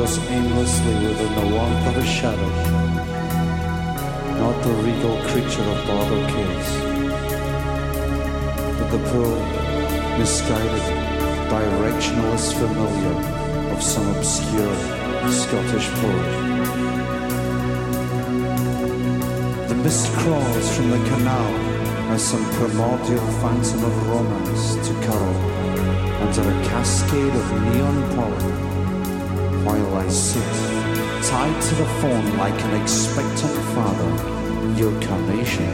Wanders 0.00 0.18
aimlessly 0.30 0.94
within 1.06 1.34
the 1.34 1.54
warmth 1.54 1.86
of 1.88 1.96
a 1.96 2.06
shadow, 2.06 2.50
not 4.38 4.62
the 4.62 4.72
regal 4.82 5.16
creature 5.28 5.62
of 5.62 5.86
border 5.86 6.26
caves, 6.32 6.70
but 8.78 8.88
the 8.90 8.98
poor, 9.10 9.36
misguided, 10.18 10.86
directionless 11.50 12.52
familiar 12.54 13.72
of 13.72 13.82
some 13.82 14.08
obscure 14.16 14.74
Scottish 15.28 15.88
poet. 16.00 16.30
The 19.68 19.74
mist 19.74 20.12
crawls 20.14 20.76
from 20.76 20.90
the 20.90 20.98
canal 21.10 21.54
as 22.12 22.22
some 22.24 22.44
primordial 22.52 23.26
phantom 23.40 23.84
of 23.84 24.08
romance 24.08 24.88
to 24.88 24.94
curl 25.06 25.36
under 26.22 26.48
a 26.48 26.64
cascade 26.64 27.34
of 27.34 27.74
neon 27.74 28.16
pollen 28.16 28.69
while 29.64 29.94
I 29.96 30.09
sit 30.09 30.42
tied 31.29 31.61
to 31.62 31.75
the 31.75 31.87
phone 32.01 32.38
like 32.38 32.59
an 32.64 32.81
expectant 32.81 33.57
father, 33.75 34.11
your 34.81 34.92
carnation 35.03 35.70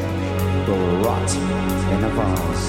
will 0.67 1.05
rot 1.05 1.31
in 1.93 2.01
a 2.05 2.11
vase. 2.19 2.69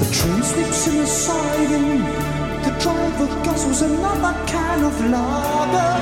The 0.00 0.08
train 0.16 0.42
slips 0.42 0.86
in 0.88 0.96
a 1.00 1.06
siding. 1.06 1.98
The 2.64 2.72
driver 2.80 3.26
guzzles 3.44 3.82
another 3.82 4.34
can 4.46 4.84
of 4.84 4.96
lager. 5.12 5.94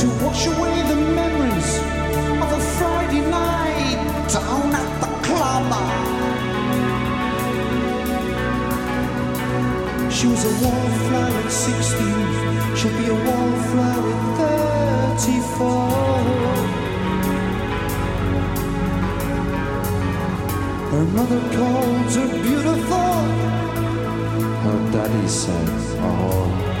To 0.00 0.06
wash 0.24 0.46
away 0.46 0.82
the 0.92 0.96
memories 1.20 1.70
of 2.42 2.48
a 2.52 2.60
Friday 2.76 3.22
night 3.30 4.28
down 4.32 4.74
at 4.74 5.00
the 5.00 5.10
club. 5.26 6.07
She 10.18 10.26
was 10.26 10.44
a 10.44 10.48
wallflower 10.64 11.42
at 11.44 11.52
16. 11.52 12.74
She'll 12.74 12.90
be 12.98 13.06
a 13.06 13.14
wallflower 13.14 14.12
at 14.18 15.20
34. 15.20 15.78
Her 20.90 21.04
mother 21.04 21.40
calls 21.56 22.16
her 22.16 22.28
beautiful. 22.42 23.14
Her 24.64 24.78
daddy 24.90 25.28
said, 25.28 25.68
oh. 26.00 26.77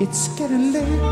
It's 0.00 0.28
getting 0.28 0.72
late. 0.72 1.02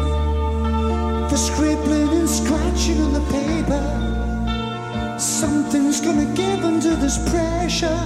The 1.29 1.37
scribbling 1.37 2.09
and 2.09 2.27
scratching 2.27 2.99
on 3.03 3.13
the 3.13 3.21
paper. 3.31 5.19
Something's 5.19 6.01
gonna 6.01 6.25
give 6.35 6.65
under 6.65 6.97
this 6.97 7.19
pressure, 7.29 8.03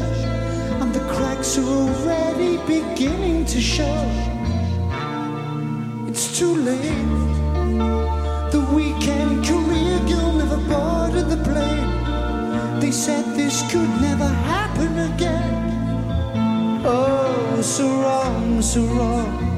and 0.81 0.93
the 0.93 1.05
cracks 1.15 1.57
are 1.57 1.69
already 1.83 2.57
beginning 2.67 3.45
to 3.45 3.61
show. 3.61 4.01
It's 6.09 6.37
too 6.37 6.57
late. 6.57 7.11
The 8.51 8.67
weekend 8.75 9.47
career 9.47 10.01
girl 10.11 10.33
never 10.33 10.61
boarded 10.73 11.29
the 11.31 11.41
plane. 11.49 12.81
They 12.81 12.91
said 12.91 13.25
this 13.37 13.63
could 13.71 13.93
never 14.01 14.27
happen 14.51 14.99
again. 15.13 16.83
Oh, 16.85 17.61
so 17.63 17.87
wrong, 17.87 18.61
so 18.61 18.83
wrong 18.83 19.52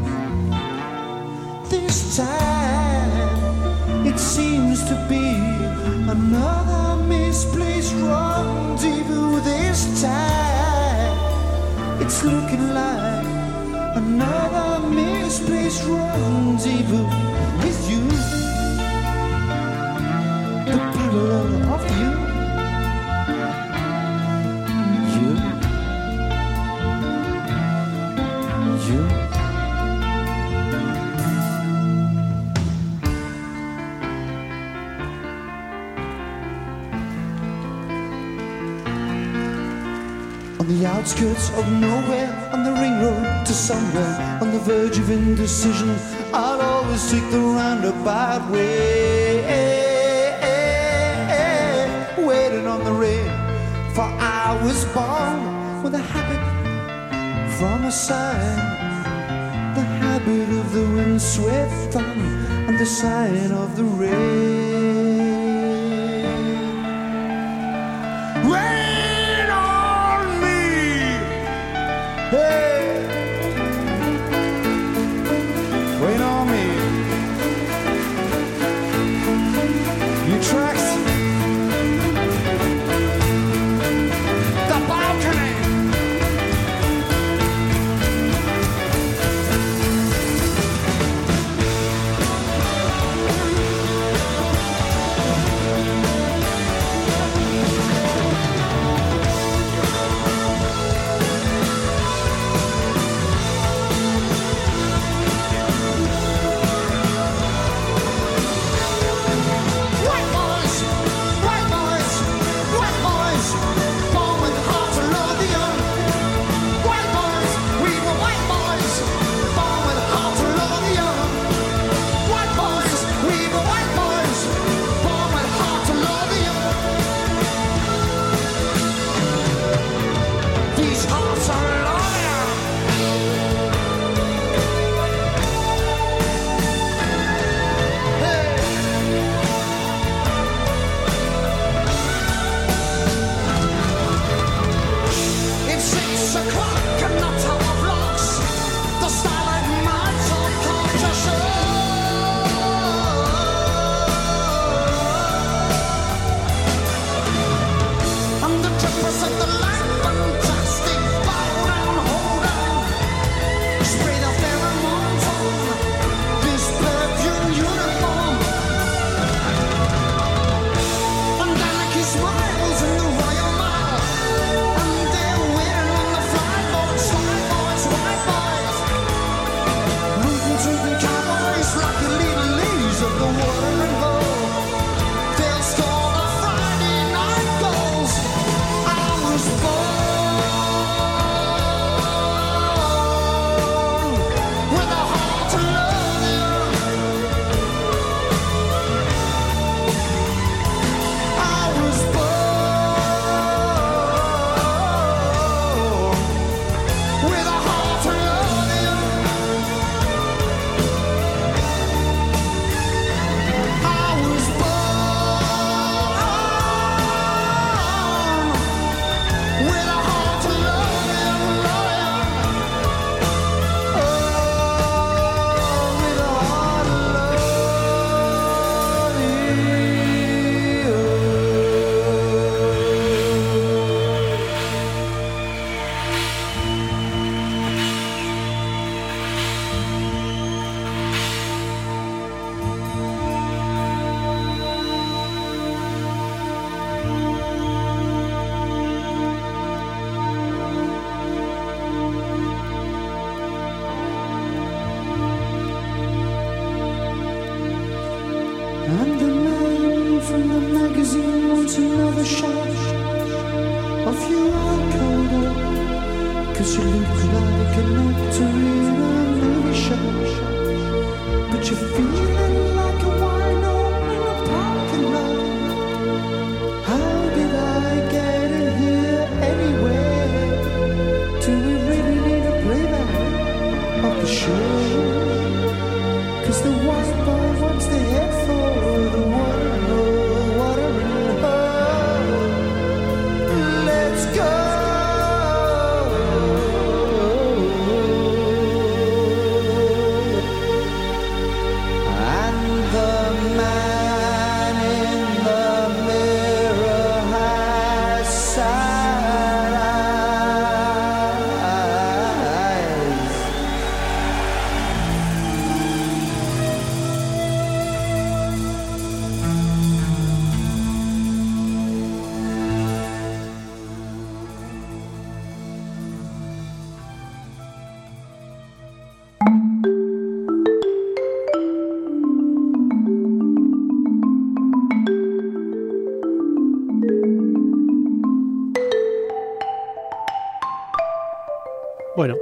this 1.95 2.17
time. 2.17 4.07
It 4.07 4.19
seems 4.19 4.83
to 4.85 4.95
be 5.09 5.27
another 6.11 7.03
misplaced 7.05 7.95
rendezvous 7.95 9.41
this 9.43 10.03
time. 10.03 11.17
It's 12.03 12.25
looking 12.25 12.75
like 12.75 13.27
another 14.03 14.89
misplaced 14.89 15.85
rendezvous 15.85 17.07
with 17.63 17.81
you. 17.91 18.05
The 20.71 20.79
outskirts 41.05 41.51
of 41.59 41.71
nowhere, 41.71 42.33
on 42.51 42.65
the 42.65 42.73
ring 42.73 42.99
road 43.03 43.45
to 43.45 43.53
somewhere, 43.53 44.39
on 44.41 44.51
the 44.53 44.59
verge 44.61 44.97
of 44.97 45.11
indecision, 45.11 45.95
I'll 46.33 46.63
always 46.63 47.11
take 47.11 47.31
the 47.31 47.41
roundabout 47.41 48.51
way. 48.51 49.45
Waiting 52.17 52.67
on 52.67 52.85
the 52.85 52.93
rain, 52.93 53.29
for 53.95 54.09
I 54.19 54.59
was 54.65 54.87
born 54.97 55.83
with 55.83 55.95
a 55.95 56.05
habit 56.15 56.43
from 57.59 57.85
a 57.85 57.93
sign 57.93 58.57
the 59.75 59.85
habit 60.01 60.49
of 60.61 60.73
the 60.73 60.87
windswept 60.97 61.93
thumb 61.93 62.21
and 62.67 62.79
the 62.79 62.87
sign 62.87 63.53
of 63.53 63.77
the 63.77 63.85
rain. 63.85 64.64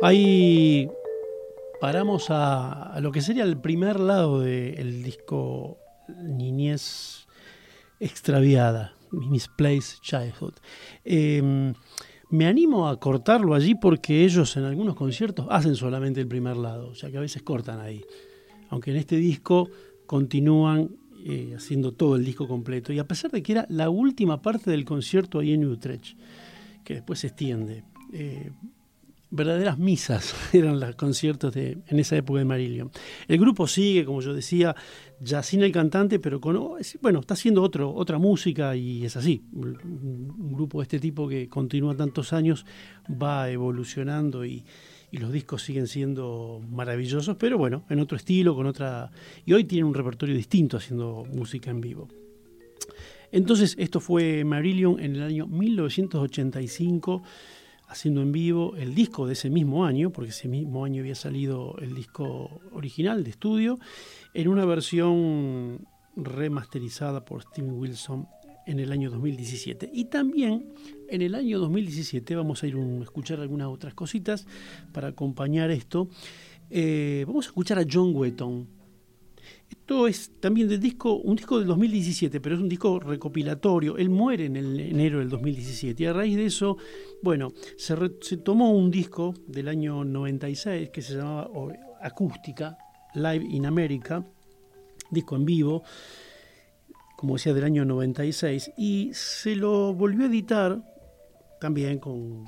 Ahí 0.04 0.90
paramos 1.80 2.26
a, 2.30 2.98
lo 3.00 3.12
que 3.12 3.20
sería 3.20 3.44
el 3.44 3.56
primer 3.56 4.00
lado 4.00 4.40
del 4.40 5.04
disco 5.04 5.78
Niñez 6.24 7.28
Extraviada, 8.00 8.94
Misplaced 9.12 10.00
Childhood. 10.00 10.54
Em, 11.04 11.72
me 12.30 12.46
animo 12.46 12.88
a 12.88 12.98
cortarlo 12.98 13.54
allí 13.54 13.76
porque 13.76 14.24
ellos 14.24 14.56
en 14.56 14.64
algunos 14.64 14.96
conciertos 14.96 15.46
hacen 15.50 15.76
solamente 15.76 16.20
el 16.20 16.26
primer 16.26 16.56
lado, 16.56 16.88
o 16.88 16.94
sea 16.96 17.08
que 17.08 17.18
a 17.18 17.20
veces 17.20 17.42
cortan 17.42 17.78
ahí. 17.78 18.04
Aunque 18.70 18.90
en 18.90 18.96
este 18.96 19.14
disco 19.14 19.70
continúan 20.06 20.96
eh, 21.24 21.54
haciendo 21.56 21.92
todo 21.92 22.16
el 22.16 22.24
disco 22.24 22.48
completo. 22.48 22.92
Y 22.92 22.98
a 22.98 23.06
pesar 23.06 23.30
de 23.30 23.40
que 23.40 23.52
era 23.52 23.66
la 23.68 23.88
última 23.88 24.42
parte 24.42 24.68
del 24.68 24.84
concierto 24.84 25.38
ahí 25.38 25.52
en 25.52 25.64
Utrecht, 25.64 26.18
que 26.82 26.94
después 26.94 27.20
se 27.20 27.28
extiende. 27.28 27.84
Eh, 28.12 28.50
verdaderas 29.32 29.78
misas 29.78 30.34
eran 30.52 30.78
los 30.78 30.94
conciertos 30.94 31.52
de, 31.54 31.78
en 31.88 31.98
esa 31.98 32.16
época 32.16 32.38
de 32.38 32.44
Marillion. 32.44 32.90
El 33.26 33.38
grupo 33.38 33.66
sigue, 33.66 34.04
como 34.04 34.20
yo 34.20 34.34
decía, 34.34 34.76
ya 35.20 35.42
sin 35.42 35.62
el 35.62 35.72
cantante, 35.72 36.20
pero 36.20 36.40
con, 36.40 36.76
bueno, 37.00 37.20
está 37.20 37.34
haciendo 37.34 37.62
otro, 37.62 37.92
otra 37.92 38.18
música 38.18 38.76
y 38.76 39.04
es 39.04 39.16
así. 39.16 39.42
Un 39.52 40.52
grupo 40.52 40.78
de 40.78 40.82
este 40.84 41.00
tipo 41.00 41.26
que 41.28 41.48
continúa 41.48 41.96
tantos 41.96 42.32
años 42.32 42.66
va 43.10 43.50
evolucionando 43.50 44.44
y, 44.44 44.64
y 45.10 45.16
los 45.16 45.32
discos 45.32 45.62
siguen 45.62 45.86
siendo 45.86 46.60
maravillosos, 46.70 47.36
pero 47.36 47.58
bueno, 47.58 47.84
en 47.88 48.00
otro 48.00 48.16
estilo, 48.16 48.54
con 48.54 48.66
otra... 48.66 49.10
Y 49.44 49.54
hoy 49.54 49.64
tienen 49.64 49.86
un 49.86 49.94
repertorio 49.94 50.34
distinto 50.34 50.76
haciendo 50.76 51.24
música 51.32 51.70
en 51.70 51.80
vivo. 51.80 52.08
Entonces, 53.30 53.74
esto 53.78 53.98
fue 53.98 54.44
Marillion 54.44 55.00
en 55.00 55.16
el 55.16 55.22
año 55.22 55.46
1985 55.46 57.22
haciendo 57.92 58.22
en 58.22 58.32
vivo 58.32 58.74
el 58.76 58.94
disco 58.94 59.26
de 59.26 59.34
ese 59.34 59.50
mismo 59.50 59.84
año, 59.84 60.10
porque 60.10 60.30
ese 60.30 60.48
mismo 60.48 60.84
año 60.84 61.02
había 61.02 61.14
salido 61.14 61.76
el 61.78 61.94
disco 61.94 62.60
original 62.72 63.22
de 63.22 63.30
estudio, 63.30 63.78
en 64.32 64.48
una 64.48 64.64
versión 64.64 65.86
remasterizada 66.16 67.24
por 67.24 67.42
Steven 67.42 67.78
Wilson 67.78 68.26
en 68.66 68.80
el 68.80 68.92
año 68.92 69.10
2017. 69.10 69.90
Y 69.92 70.06
también 70.06 70.72
en 71.08 71.20
el 71.20 71.34
año 71.34 71.58
2017 71.58 72.34
vamos 72.34 72.62
a 72.62 72.66
ir 72.66 72.76
a 72.76 73.02
escuchar 73.02 73.40
algunas 73.40 73.68
otras 73.68 73.92
cositas 73.92 74.46
para 74.92 75.08
acompañar 75.08 75.70
esto. 75.70 76.08
Eh, 76.70 77.24
vamos 77.26 77.46
a 77.46 77.48
escuchar 77.48 77.78
a 77.78 77.84
John 77.90 78.14
Wetton, 78.14 78.66
esto 79.72 80.06
es 80.06 80.38
también 80.38 80.68
del 80.68 80.80
disco, 80.80 81.14
un 81.14 81.34
disco 81.34 81.58
del 81.58 81.66
2017, 81.66 82.40
pero 82.40 82.56
es 82.56 82.60
un 82.60 82.68
disco 82.68 83.00
recopilatorio. 83.00 83.96
Él 83.96 84.10
muere 84.10 84.44
en 84.44 84.56
el 84.56 84.78
enero 84.78 85.18
del 85.20 85.30
2017 85.30 86.02
y 86.02 86.06
a 86.06 86.12
raíz 86.12 86.36
de 86.36 86.44
eso, 86.44 86.76
bueno, 87.22 87.54
se, 87.78 87.96
se 88.20 88.36
tomó 88.36 88.70
un 88.72 88.90
disco 88.90 89.34
del 89.46 89.68
año 89.68 90.04
96 90.04 90.90
que 90.90 91.00
se 91.00 91.14
llamaba 91.14 91.50
Acústica, 92.02 92.76
Live 93.14 93.46
in 93.50 93.64
America, 93.64 94.22
disco 95.10 95.36
en 95.36 95.46
vivo, 95.46 95.82
como 97.16 97.34
decía, 97.34 97.54
del 97.54 97.64
año 97.64 97.86
96, 97.86 98.72
y 98.76 99.10
se 99.14 99.56
lo 99.56 99.94
volvió 99.94 100.26
a 100.26 100.28
editar 100.28 100.82
también 101.60 101.98
con, 101.98 102.44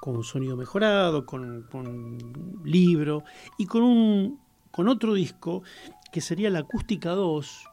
con 0.00 0.22
sonido 0.24 0.56
mejorado, 0.56 1.26
con, 1.26 1.66
con 1.70 2.62
libro 2.64 3.24
y 3.58 3.66
con 3.66 3.82
un 3.82 4.43
con 4.74 4.88
otro 4.88 5.14
disco 5.14 5.62
que 6.10 6.20
sería 6.20 6.50
la 6.50 6.58
Acústica 6.58 7.10
2, 7.10 7.64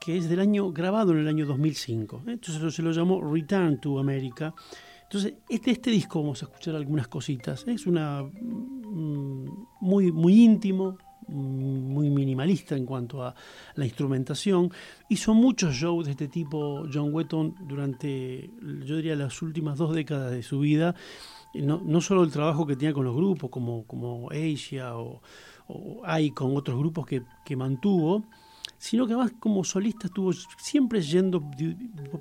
que 0.00 0.16
es 0.16 0.30
del 0.30 0.40
año 0.40 0.72
grabado 0.72 1.12
en 1.12 1.18
el 1.18 1.28
año 1.28 1.44
2005. 1.44 2.22
Entonces 2.26 2.74
se 2.74 2.82
lo 2.82 2.92
llamó 2.92 3.20
Return 3.22 3.78
to 3.78 3.98
America. 3.98 4.54
Entonces, 5.02 5.34
este, 5.50 5.72
este 5.72 5.90
disco 5.90 6.22
vamos 6.22 6.42
a 6.42 6.46
escuchar 6.46 6.74
algunas 6.74 7.08
cositas. 7.08 7.62
Es 7.68 7.86
una 7.86 8.22
mm, 8.22 9.66
muy, 9.82 10.10
muy 10.10 10.44
íntimo, 10.44 10.96
muy 11.28 12.08
minimalista 12.08 12.74
en 12.74 12.86
cuanto 12.86 13.22
a 13.22 13.34
la 13.74 13.84
instrumentación. 13.84 14.72
Hizo 15.10 15.34
muchos 15.34 15.74
shows 15.74 16.06
de 16.06 16.12
este 16.12 16.28
tipo 16.28 16.86
John 16.90 17.12
Wetton 17.12 17.54
durante, 17.68 18.50
yo 18.82 18.96
diría, 18.96 19.14
las 19.14 19.42
últimas 19.42 19.76
dos 19.76 19.94
décadas 19.94 20.32
de 20.32 20.42
su 20.42 20.60
vida. 20.60 20.94
No, 21.52 21.82
no 21.84 22.00
solo 22.00 22.22
el 22.22 22.30
trabajo 22.30 22.66
que 22.66 22.76
tenía 22.76 22.94
con 22.94 23.04
los 23.04 23.14
grupos 23.14 23.50
como, 23.50 23.86
como 23.86 24.30
Asia 24.30 24.96
o, 24.96 25.20
o 25.68 26.02
hay 26.04 26.30
con 26.30 26.56
otros 26.56 26.78
grupos 26.78 27.06
que, 27.06 27.56
mantuvo, 27.56 28.24
sino 28.78 29.06
que 29.06 29.14
además 29.14 29.32
como 29.38 29.64
solista 29.64 30.06
estuvo 30.06 30.32
siempre 30.32 31.00
yendo 31.00 31.42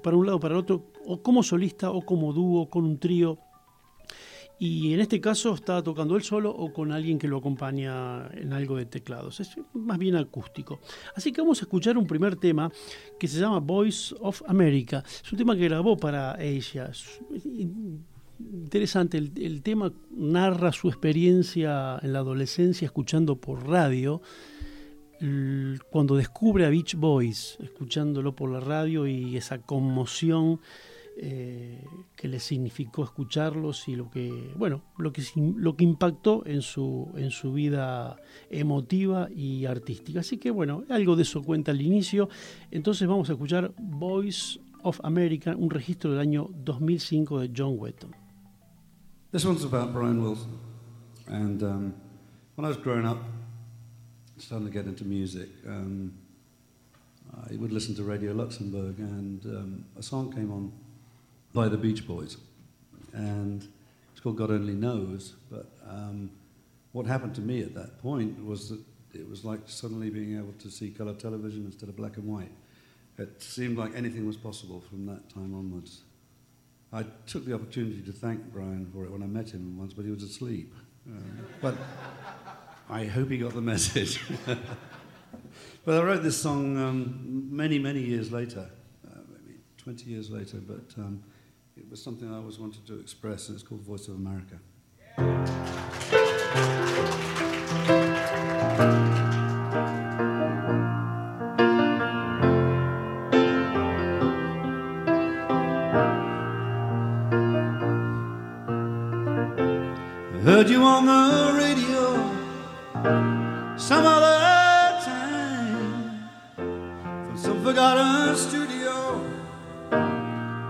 para 0.03 0.15
un 0.15 0.25
lado 0.25 0.39
para 0.39 0.55
el 0.55 0.59
otro, 0.61 0.91
o 1.05 1.21
como 1.21 1.43
solista 1.43 1.91
o 1.91 2.01
como 2.01 2.33
dúo, 2.33 2.69
con 2.69 2.85
un 2.85 2.99
trío. 2.99 3.37
Y 4.57 4.93
en 4.93 5.01
este 5.01 5.19
caso 5.19 5.53
estaba 5.53 5.83
tocando 5.83 6.15
él 6.15 6.23
solo 6.23 6.49
o 6.49 6.71
con 6.71 6.93
alguien 6.93 7.19
que 7.19 7.27
lo 7.27 7.37
acompaña 7.37 8.29
en 8.33 8.53
algo 8.53 8.77
de 8.77 8.85
teclados. 8.85 9.41
Es 9.41 9.57
más 9.73 9.97
bien 9.97 10.15
acústico. 10.15 10.79
Así 11.13 11.33
que 11.33 11.41
vamos 11.41 11.59
a 11.59 11.65
escuchar 11.65 11.97
un 11.97 12.07
primer 12.07 12.37
tema 12.37 12.71
que 13.19 13.27
se 13.27 13.39
llama 13.39 13.59
Voice 13.59 14.15
of 14.21 14.41
America. 14.47 15.03
Es 15.05 15.29
un 15.29 15.37
tema 15.37 15.57
que 15.57 15.65
grabó 15.65 15.97
para 15.97 16.31
Asia 16.31 16.89
interesante, 18.39 19.17
el, 19.17 19.61
tema 19.61 19.91
narra 20.11 20.71
su 20.71 20.87
experiencia 20.87 21.99
en 22.01 22.13
la 22.13 22.19
adolescencia 22.19 22.85
escuchando 22.85 23.35
por 23.35 23.67
radio, 23.67 24.21
cuando 25.89 26.15
descubre 26.17 26.65
a 26.65 26.69
Beach 26.69 26.95
Boys, 26.95 27.57
escuchándolo 27.61 28.35
por 28.35 28.51
la 28.51 28.59
radio 28.59 29.07
y 29.07 29.37
esa 29.37 29.59
conmoción 29.59 30.59
eh, 31.17 31.81
que 32.17 32.27
le 32.27 32.41
significó 32.41 33.05
escucharlos 33.05 33.87
y 33.87 33.95
lo 33.95 34.09
que, 34.09 34.51
bueno, 34.57 34.83
lo 34.97 35.13
que, 35.13 35.23
lo 35.35 35.77
que 35.77 35.85
impactó 35.85 36.43
en 36.45 36.61
su, 36.61 37.09
en 37.15 37.31
su 37.31 37.53
vida 37.53 38.17
emotiva 38.49 39.29
y 39.33 39.65
artística. 39.65 40.19
Así 40.19 40.37
que 40.37 40.51
bueno, 40.51 40.83
algo 40.89 41.15
de 41.15 41.23
eso 41.23 41.41
cuenta 41.41 41.71
al 41.71 41.81
inicio. 41.81 42.27
Entonces 42.69 43.07
vamos 43.07 43.29
a 43.29 43.33
escuchar 43.33 43.73
Voice 43.77 44.59
of 44.83 44.99
America, 45.03 45.55
un 45.57 45.69
registro 45.69 46.11
del 46.11 46.19
año 46.19 46.49
2005 46.53 47.39
de 47.39 47.51
John 47.55 47.75
Wetton. 47.77 48.24
This 49.35 49.43
one's 49.43 49.65
about 49.65 49.91
Brian 49.91 50.23
Wilson. 50.23 50.57
And 51.27 51.61
um, 51.61 51.93
when 52.55 52.63
I 52.63 52.69
was 52.69 52.77
growing 52.77 53.05
up, 53.05 53.17
starting 54.37 54.65
to 54.65 54.71
get 54.71 54.85
into 54.85 55.03
music, 55.03 55.49
um, 55.67 56.13
I 57.49 57.57
would 57.57 57.73
listen 57.73 57.93
to 57.95 58.03
Radio 58.03 58.31
Luxembourg, 58.31 58.97
and 58.97 59.45
um, 59.47 59.85
a 59.99 60.01
song 60.01 60.31
came 60.31 60.53
on 60.53 60.71
by 61.53 61.67
the 61.67 61.75
Beach 61.75 62.07
Boys. 62.07 62.37
And 63.11 63.67
it's 64.13 64.21
called 64.21 64.37
God 64.37 64.51
Only 64.51 64.73
Knows. 64.73 65.33
But 65.51 65.65
um, 65.85 66.31
what 66.93 67.05
happened 67.05 67.35
to 67.35 67.41
me 67.41 67.61
at 67.61 67.75
that 67.75 68.01
point 68.01 68.41
was 68.41 68.69
that 68.69 68.79
it 69.13 69.29
was 69.29 69.43
like 69.43 69.59
suddenly 69.65 70.09
being 70.09 70.37
able 70.37 70.53
to 70.59 70.71
see 70.71 70.91
colour 70.91 71.13
television 71.13 71.65
instead 71.65 71.89
of 71.89 71.97
black 71.97 72.15
and 72.15 72.25
white. 72.25 72.53
It 73.17 73.43
seemed 73.43 73.77
like 73.77 73.97
anything 73.97 74.25
was 74.25 74.37
possible 74.37 74.79
from 74.79 75.05
that 75.07 75.29
time 75.29 75.53
onwards. 75.53 76.04
I 76.95 77.03
took 77.27 77.45
the 77.45 77.53
opportunity 77.53 78.01
to 78.03 78.13
thank 78.13 78.53
Brian 78.53 78.89
for 78.93 79.03
it 79.03 79.11
when 79.11 79.21
I 79.21 79.25
met 79.25 79.49
him 79.49 79.77
once, 79.77 79.93
but 79.93 80.05
he 80.05 80.11
was 80.11 80.23
asleep. 80.23 80.73
Uh, 81.05 81.19
but 81.61 81.75
I 82.89 83.03
hope 83.03 83.29
he 83.29 83.37
got 83.37 83.53
the 83.53 83.59
message. 83.73 84.23
but 85.83 86.01
I 86.01 86.01
wrote 86.01 86.23
this 86.23 86.41
song 86.41 86.77
um, 86.77 87.49
many, 87.51 87.79
many 87.79 87.99
years 87.99 88.31
later, 88.31 88.69
uh, 89.05 89.19
maybe 89.29 89.59
20 89.75 90.09
years 90.09 90.31
later, 90.31 90.59
but 90.65 90.97
um, 90.97 91.21
it 91.75 91.83
was 91.89 92.01
something 92.01 92.33
I 92.33 92.37
always 92.37 92.59
wanted 92.59 92.87
to 92.87 92.97
express, 92.97 93.49
and 93.49 93.55
it's 93.55 93.67
called 93.67 93.81
Voice 93.81 94.07
of 94.07 94.15
America. 94.15 94.57
Heard 110.55 110.69
you 110.69 110.81
on 110.83 111.05
the 111.05 111.53
radio 111.57 112.15
some 113.75 114.05
other 114.05 115.01
time 115.03 116.29
from 116.55 117.37
some 117.37 117.61
forgotten 117.61 118.37
studio 118.37 119.19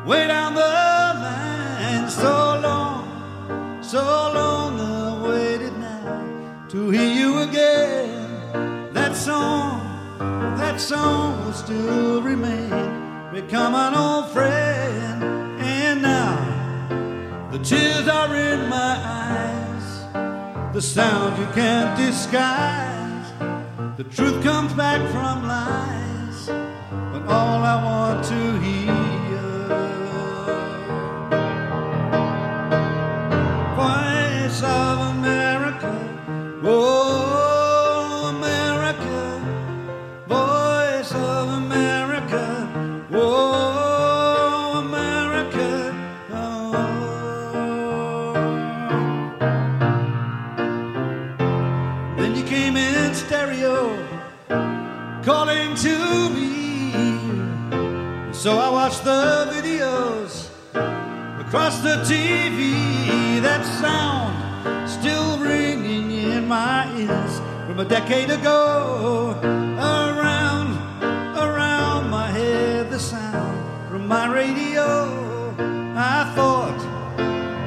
way 0.03 0.25
down 0.25 0.55
the 0.55 0.61
line. 0.61 2.09
So 2.09 2.59
long, 2.63 3.83
so 3.83 4.01
long 4.01 4.79
I 4.79 5.27
waited 5.27 5.77
now 5.77 6.67
to 6.69 6.89
hear 6.89 7.13
you 7.21 7.37
again. 7.47 8.91
That 8.91 9.15
song, 9.15 9.81
that 10.57 10.81
song 10.81 11.45
will 11.45 11.53
still 11.53 12.23
remain, 12.23 12.71
become 13.31 13.75
an 13.75 13.93
old 13.93 14.31
friend. 14.31 15.23
And 15.61 16.01
now 16.01 17.49
the 17.51 17.59
tears 17.59 18.07
are 18.07 18.35
in 18.35 18.67
my 18.67 18.97
eyes 18.97 19.24
the 20.75 20.81
sound 20.81 21.39
you 21.39 21.45
can't 21.53 21.97
disguise. 21.97 23.31
The 23.95 24.03
truth 24.03 24.43
comes 24.43 24.73
back 24.73 24.99
from 25.09 25.47
lies, 25.47 26.47
but 27.13 27.25
all 27.31 27.63
I 27.63 27.81
want 27.81 28.25
to 28.25 28.59
hear. 28.59 28.94
The 59.05 59.47
videos 59.53 60.49
across 61.39 61.79
the 61.81 61.95
TV. 62.09 63.39
That 63.39 63.63
sound 63.79 64.33
still 64.89 65.37
ringing 65.37 66.09
in 66.09 66.47
my 66.47 66.91
ears 66.97 67.39
from 67.67 67.79
a 67.79 67.85
decade 67.85 68.31
ago. 68.31 69.37
Around, 69.43 70.71
around 71.37 72.09
my 72.09 72.31
head, 72.31 72.89
the 72.89 72.99
sound 72.99 73.55
from 73.91 74.07
my 74.07 74.25
radio. 74.25 74.87
I 75.95 76.33
thought, 76.35 76.79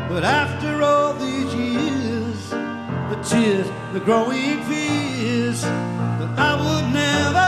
but 0.09 0.25
after 0.25 0.83
all 0.83 1.15
these 1.15 1.55
years, 1.55 2.51
the 3.11 3.19
tears, 3.23 3.69
the 3.93 4.01
growing 4.01 4.61
fears 4.65 5.63
that 5.63 6.33
I 6.37 6.53
would 6.63 6.93
never 6.93 7.48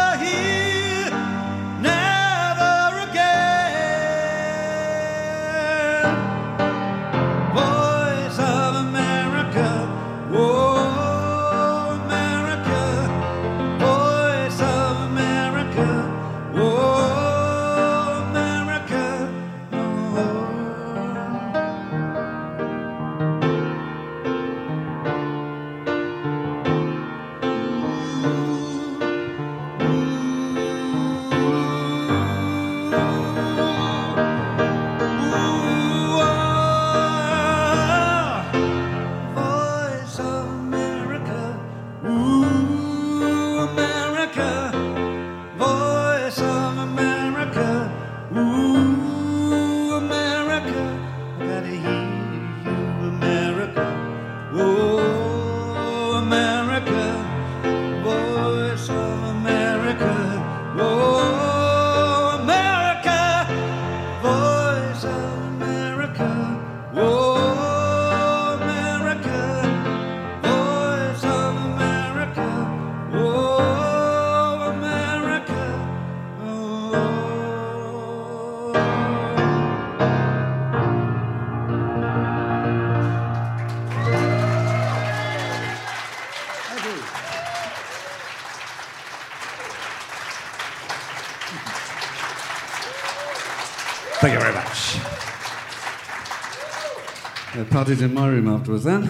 Yeah, 97.80 97.86
parties 97.86 98.02
in 98.02 98.14
my 98.14 98.28
room 98.28 98.48
afterwards 98.48 98.84
then. 98.84 99.02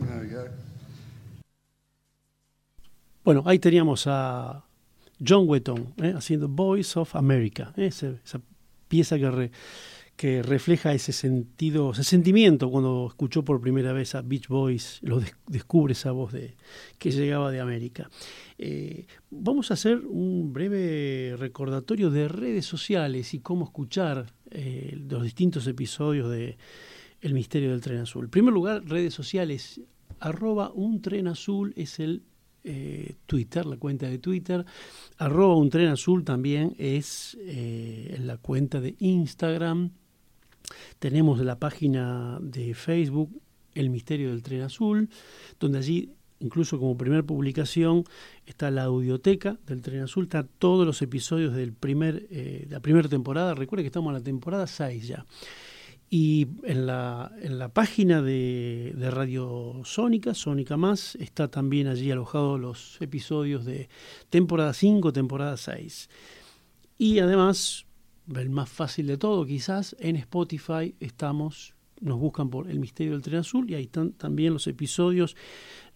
There 0.00 0.20
we 0.20 0.28
go. 0.28 0.48
Bueno, 3.24 3.42
ahí 3.46 3.58
teníamos 3.58 4.06
a 4.06 4.64
John 5.26 5.48
Wetton 5.48 5.94
¿eh? 6.00 6.12
haciendo 6.16 6.48
Voice 6.48 6.96
of 6.98 7.16
America, 7.16 7.72
¿eh? 7.76 7.86
esa 7.86 8.40
pieza 8.86 9.18
que, 9.18 9.28
re- 9.30 9.50
que 10.14 10.42
refleja 10.44 10.94
ese 10.94 11.12
sentido, 11.12 11.90
ese 11.90 12.04
sentimiento 12.04 12.70
cuando 12.70 13.08
escuchó 13.08 13.44
por 13.44 13.60
primera 13.60 13.92
vez 13.92 14.14
a 14.14 14.22
Beach 14.22 14.46
Boys, 14.46 15.00
lo 15.02 15.18
des- 15.18 15.34
descubre 15.48 15.92
esa 15.92 16.12
voz 16.12 16.32
de, 16.32 16.54
que 16.98 17.10
llegaba 17.10 17.50
de 17.50 17.60
América. 17.60 18.08
Eh, 18.58 19.06
vamos 19.30 19.72
a 19.72 19.74
hacer 19.74 19.98
un 20.06 20.52
breve 20.52 21.34
recordatorio 21.36 22.10
de 22.10 22.28
redes 22.28 22.66
sociales 22.66 23.34
y 23.34 23.40
cómo 23.40 23.64
escuchar 23.64 24.26
eh, 24.52 24.96
los 25.10 25.24
distintos 25.24 25.66
episodios 25.66 26.30
de 26.30 26.56
El 27.20 27.34
Misterio 27.34 27.70
del 27.70 27.80
Tren 27.80 27.98
Azul. 27.98 28.24
En 28.24 28.30
primer 28.30 28.52
lugar, 28.52 28.84
redes 28.84 29.14
sociales, 29.14 29.80
arroba 30.20 30.70
un 30.72 31.00
tren 31.00 31.28
azul 31.28 31.72
es 31.76 31.98
el 32.00 32.22
eh, 32.64 33.14
Twitter, 33.26 33.64
la 33.64 33.76
cuenta 33.76 34.08
de 34.08 34.18
Twitter. 34.18 34.64
Arroba 35.18 35.56
un 35.56 35.70
tren 35.70 35.88
azul 35.88 36.24
también 36.24 36.74
es 36.78 37.36
eh, 37.40 38.18
la 38.20 38.38
cuenta 38.38 38.80
de 38.80 38.96
Instagram. 38.98 39.92
Tenemos 40.98 41.38
la 41.40 41.60
página 41.60 42.38
de 42.40 42.74
Facebook, 42.74 43.40
El 43.74 43.90
Misterio 43.90 44.30
del 44.30 44.42
Tren 44.42 44.62
Azul, 44.62 45.08
donde 45.60 45.78
allí, 45.78 46.10
incluso 46.40 46.80
como 46.80 46.96
primera 46.96 47.22
publicación, 47.22 48.02
está 48.46 48.72
la 48.72 48.82
audioteca 48.84 49.60
del 49.64 49.80
Tren 49.80 50.02
Azul, 50.02 50.24
está 50.24 50.42
todos 50.42 50.84
los 50.84 51.00
episodios 51.02 51.54
primer, 51.78 52.26
eh, 52.30 52.64
de 52.66 52.74
la 52.74 52.80
primera 52.80 53.08
temporada. 53.08 53.54
Recuerde 53.54 53.84
que 53.84 53.88
estamos 53.88 54.10
en 54.10 54.14
la 54.14 54.24
temporada 54.24 54.66
6 54.66 55.06
ya. 55.06 55.24
Y 56.08 56.46
en 56.62 56.86
la, 56.86 57.32
en 57.40 57.58
la 57.58 57.68
página 57.68 58.22
de, 58.22 58.94
Radio 59.10 59.80
Sónica, 59.84 60.34
Sónica 60.34 60.76
Más, 60.76 61.16
está 61.16 61.48
también 61.48 61.88
allí 61.88 62.10
alojados 62.10 62.60
los 62.60 63.00
episodios 63.00 63.64
de 63.64 63.88
temporada 64.30 64.72
5, 64.72 65.12
temporada 65.12 65.56
6. 65.56 66.08
Y 66.98 67.18
además, 67.18 67.86
el 68.34 68.50
más 68.50 68.68
fácil 68.68 69.08
de 69.08 69.18
todo 69.18 69.44
quizás, 69.46 69.96
en 69.98 70.14
Spotify 70.14 70.94
estamos, 71.00 71.74
nos 72.00 72.20
buscan 72.20 72.50
por 72.50 72.70
El 72.70 72.78
Misterio 72.78 73.14
del 73.14 73.22
Tren 73.22 73.40
Azul 73.40 73.68
y 73.68 73.74
ahí 73.74 73.84
están 73.84 74.12
también 74.12 74.52
los 74.52 74.68
episodios 74.68 75.34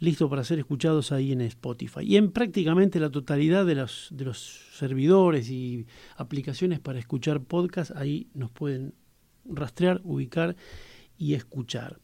listos 0.01 0.29
para 0.29 0.43
ser 0.43 0.59
escuchados 0.59 1.13
ahí 1.13 1.31
en 1.31 1.43
Spotify. 1.43 2.01
Y 2.03 2.17
en 2.17 2.33
prácticamente 2.33 2.99
la 2.99 3.11
totalidad 3.11 3.65
de 3.65 3.77
los, 3.77 4.09
de 4.11 4.25
los 4.25 4.67
servidores 4.73 5.51
y 5.51 5.87
aplicaciones 6.17 6.81
para 6.81 6.99
escuchar 6.99 7.43
podcast, 7.45 7.93
ahí 7.93 8.29
nos 8.35 8.51
pueden 8.51 8.95
rastrear, 9.51 10.01
ubicar 10.05 10.57
y 11.19 11.35
escuchar. 11.35 11.99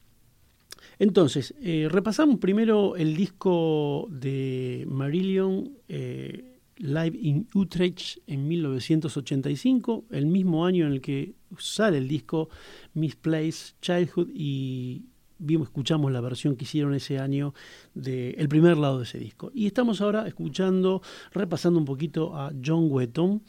Entonces, 0.98 1.54
eh, 1.60 1.88
repasamos 1.90 2.38
primero 2.38 2.96
el 2.96 3.16
disco 3.16 4.08
de 4.10 4.86
Marillion 4.88 5.76
eh, 5.88 6.58
Live 6.78 7.18
in 7.20 7.48
Utrecht 7.54 8.18
en 8.26 8.46
1985, 8.48 10.04
el 10.10 10.26
mismo 10.26 10.66
año 10.66 10.86
en 10.86 10.92
el 10.92 11.00
que 11.00 11.34
sale 11.58 11.98
el 11.98 12.08
disco 12.08 12.50
Misplaced 12.94 13.76
Childhood 13.80 14.28
y 14.34 15.06
vimos, 15.38 15.68
escuchamos 15.68 16.12
la 16.12 16.20
versión 16.20 16.56
que 16.56 16.64
hicieron 16.64 16.94
ese 16.94 17.18
año 17.18 17.54
del 17.94 18.48
primer 18.48 18.76
lado 18.76 18.98
de 18.98 19.04
ese 19.04 19.18
disco. 19.18 19.50
Y 19.54 19.66
estamos 19.66 20.00
ahora 20.00 20.26
escuchando, 20.26 21.02
repasando 21.32 21.78
un 21.78 21.84
poquito 21.84 22.36
a 22.36 22.52
John 22.64 22.88
Wetton 22.90 23.42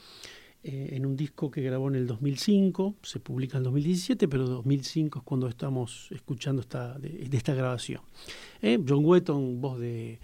eh, 0.64 0.90
en 0.94 1.06
un 1.06 1.16
disco 1.16 1.52
que 1.52 1.62
grabó 1.62 1.88
en 1.88 1.96
el 1.96 2.08
2005, 2.08 2.96
se 3.02 3.20
publica 3.20 3.58
en 3.58 3.60
el 3.60 3.64
2017, 3.66 4.28
pero 4.28 4.48
2005 4.48 5.20
es 5.20 5.26
cuando 5.26 5.48
estamos 5.48 6.08
escuchando 6.12 6.62
esta, 6.62 6.98
de, 7.00 7.30
esta 7.32 7.54
grabación. 7.54 8.02
Eh, 8.62 8.80
John 8.88 9.06
Wetton, 9.06 9.62
voz 9.62 9.80
de, 9.80 10.20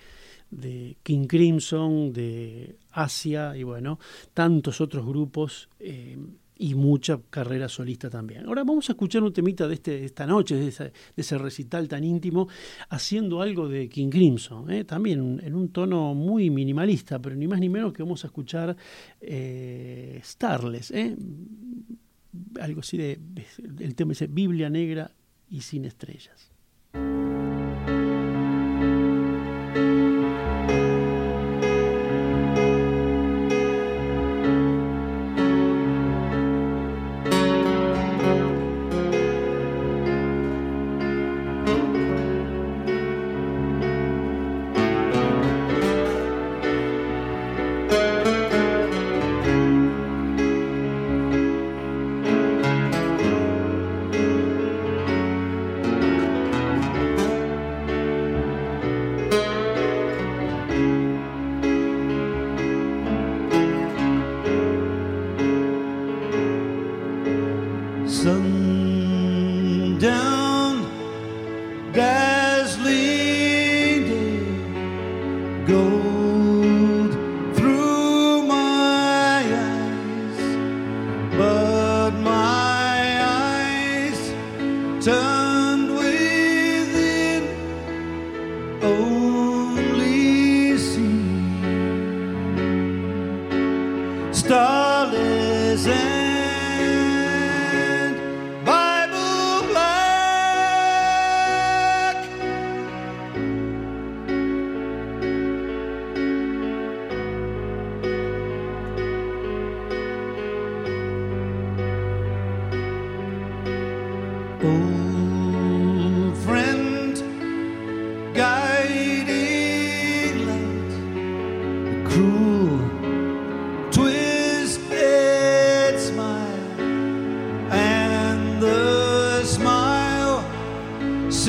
de, 0.52 0.98
King 1.04 1.28
Crimson, 1.28 2.14
de 2.14 2.76
Asia 2.92 3.56
y 3.56 3.64
bueno, 3.64 4.00
tantos 4.34 4.82
otros 4.82 5.06
grupos. 5.06 5.70
Eh, 5.80 6.18
y 6.58 6.76
mucha 6.76 7.20
carrera 7.30 7.68
solista 7.68 8.10
también. 8.10 8.46
Ahora 8.46 8.64
vamos 8.64 8.90
a 8.90 8.94
escuchar 8.94 9.24
un 9.24 9.34
temita 9.34 9.68
de, 9.68 9.74
este, 9.76 10.06
esta 10.06 10.26
noche, 10.26 10.56
de 10.56 10.68
ese, 10.68 10.84
de 10.86 10.92
ese, 11.16 11.38
recital 11.38 11.88
tan 11.88 12.04
íntimo, 12.04 12.48
haciendo 12.90 13.42
algo 13.42 13.68
de 13.68 13.90
King 13.90 14.10
Crimson, 14.10 14.72
¿eh? 14.72 14.84
también 14.84 15.42
en 15.44 15.56
un 15.56 15.70
tono 15.70 16.14
muy 16.14 16.50
minimalista, 16.50 17.20
pero 17.20 17.36
ni 17.36 17.48
más 17.48 17.60
ni 17.60 17.70
menos 17.70 17.94
que 17.94 18.04
vamos 18.04 18.24
a 18.24 18.28
escuchar 18.28 18.76
eh, 19.20 20.20
Starless, 20.24 20.92
¿eh? 20.92 21.16
algo 22.60 22.82
así 22.82 22.98
de, 22.98 23.20
el 23.80 23.96
tema 23.96 24.10
dice 24.10 24.28
Biblia 24.28 24.70
negra 24.70 25.12
y 25.50 25.62
sin 25.62 25.86
estrellas. 25.86 26.53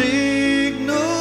signal 0.05 1.14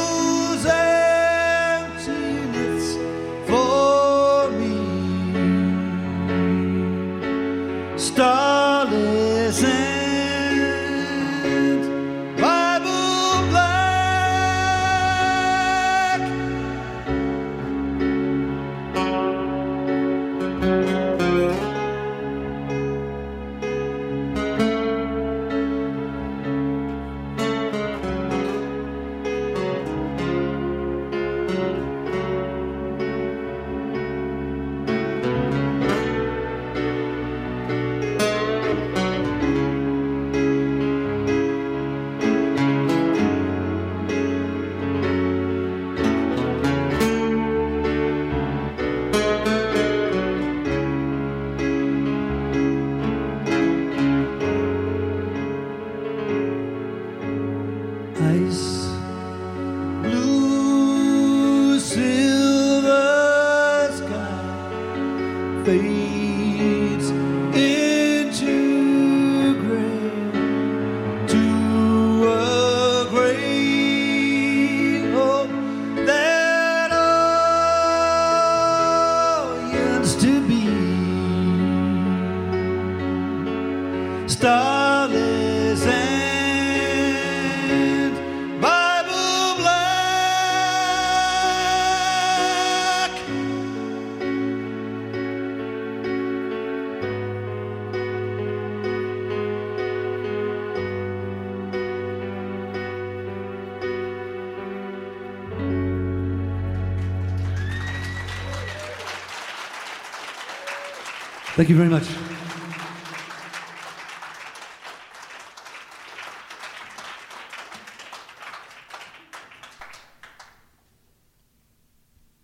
Thank 111.56 111.68
you 111.68 111.76
very 111.76 111.88
much. 111.88 112.02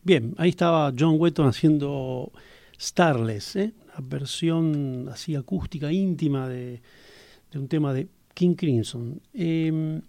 Bien, 0.04 0.32
ahí 0.38 0.50
estaba 0.50 0.94
John 0.96 1.16
Wetton 1.18 1.48
haciendo 1.48 2.30
Starless, 2.78 3.56
¿eh? 3.56 3.74
una 3.84 4.06
versión 4.08 5.08
así 5.08 5.34
acústica, 5.34 5.90
íntima 5.90 6.48
de, 6.48 6.80
un 7.54 7.66
tema 7.66 7.92
de 7.92 8.08
King 8.32 8.54
Crimson. 8.54 9.20
Eh, 9.34 10.00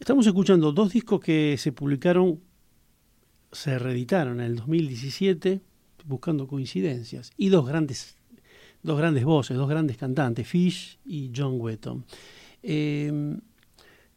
estamos 0.00 0.26
escuchando 0.26 0.72
dos 0.72 0.90
discos 0.90 1.20
que 1.20 1.56
se 1.58 1.72
publicaron, 1.72 2.40
se 3.52 3.78
reeditaron 3.78 4.40
en 4.40 4.46
el 4.46 4.56
2017, 4.56 5.60
buscando 6.06 6.46
coincidencias, 6.46 7.32
y 7.36 7.48
dos 7.48 7.66
grandes, 7.66 8.16
dos 8.82 8.98
grandes 8.98 9.24
voces, 9.24 9.56
dos 9.56 9.68
grandes 9.68 9.96
cantantes, 9.96 10.46
Fish 10.46 10.98
y 11.04 11.30
John 11.34 11.60
Wetton. 11.60 12.04
Eh, 12.62 13.06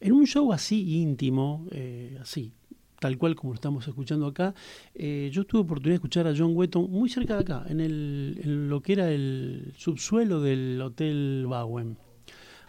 en 0.02 0.12
un 0.12 0.26
show 0.26 0.52
así 0.52 1.00
íntimo, 1.00 1.66
eh, 1.70 2.18
así, 2.20 2.52
tal 2.98 3.18
cual 3.18 3.36
como 3.36 3.52
lo 3.52 3.54
estamos 3.56 3.86
escuchando 3.86 4.26
acá, 4.26 4.54
eh, 4.94 5.30
yo 5.32 5.44
tuve 5.44 5.62
oportunidad 5.62 5.92
de 5.92 5.96
escuchar 5.96 6.26
a 6.26 6.34
John 6.36 6.56
Wetton 6.56 6.90
muy 6.90 7.08
cerca 7.08 7.34
de 7.34 7.40
acá, 7.42 7.64
en, 7.68 7.80
el, 7.80 8.40
en 8.42 8.68
lo 8.68 8.80
que 8.80 8.94
era 8.94 9.10
el 9.10 9.72
subsuelo 9.76 10.40
del 10.40 10.80
Hotel 10.80 11.44
Bowen. 11.46 11.96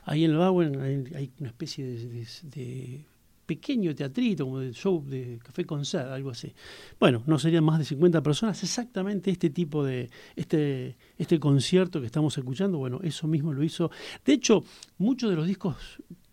Ahí 0.05 0.26
en 0.26 0.32
el 0.32 0.38
Bowen 0.38 0.82
hay, 0.82 1.32
una 1.39 1.49
especie 1.49 1.86
de 1.86 3.05
pequeño 3.46 3.94
teatrito, 3.94 4.46
como 4.46 4.60
de 4.60 4.74
show 4.74 5.04
de 5.06 5.39
café 5.44 5.66
concert, 5.66 6.10
algo 6.10 6.30
así. 6.32 6.54
Bueno, 7.00 7.24
no 7.26 7.38
serían 7.39 7.64
más 7.64 7.80
de 7.80 7.86
50 7.86 8.22
personas, 8.22 8.62
exactamente 8.64 9.32
este 9.32 9.50
tipo 9.50 9.84
de, 9.84 10.10
este, 10.36 10.98
este 11.18 11.39
concierto 11.39 12.00
que 12.00 12.08
estamos 12.08 12.38
escuchando, 12.38 12.78
bueno, 12.78 13.00
eso 13.04 13.28
mismo 13.28 13.54
lo 13.54 13.64
hizo. 13.64 13.91
De 14.26 14.34
hecho, 14.34 14.64
muchos 14.98 15.30
de 15.30 15.36
los 15.36 15.48
discos 15.48 15.76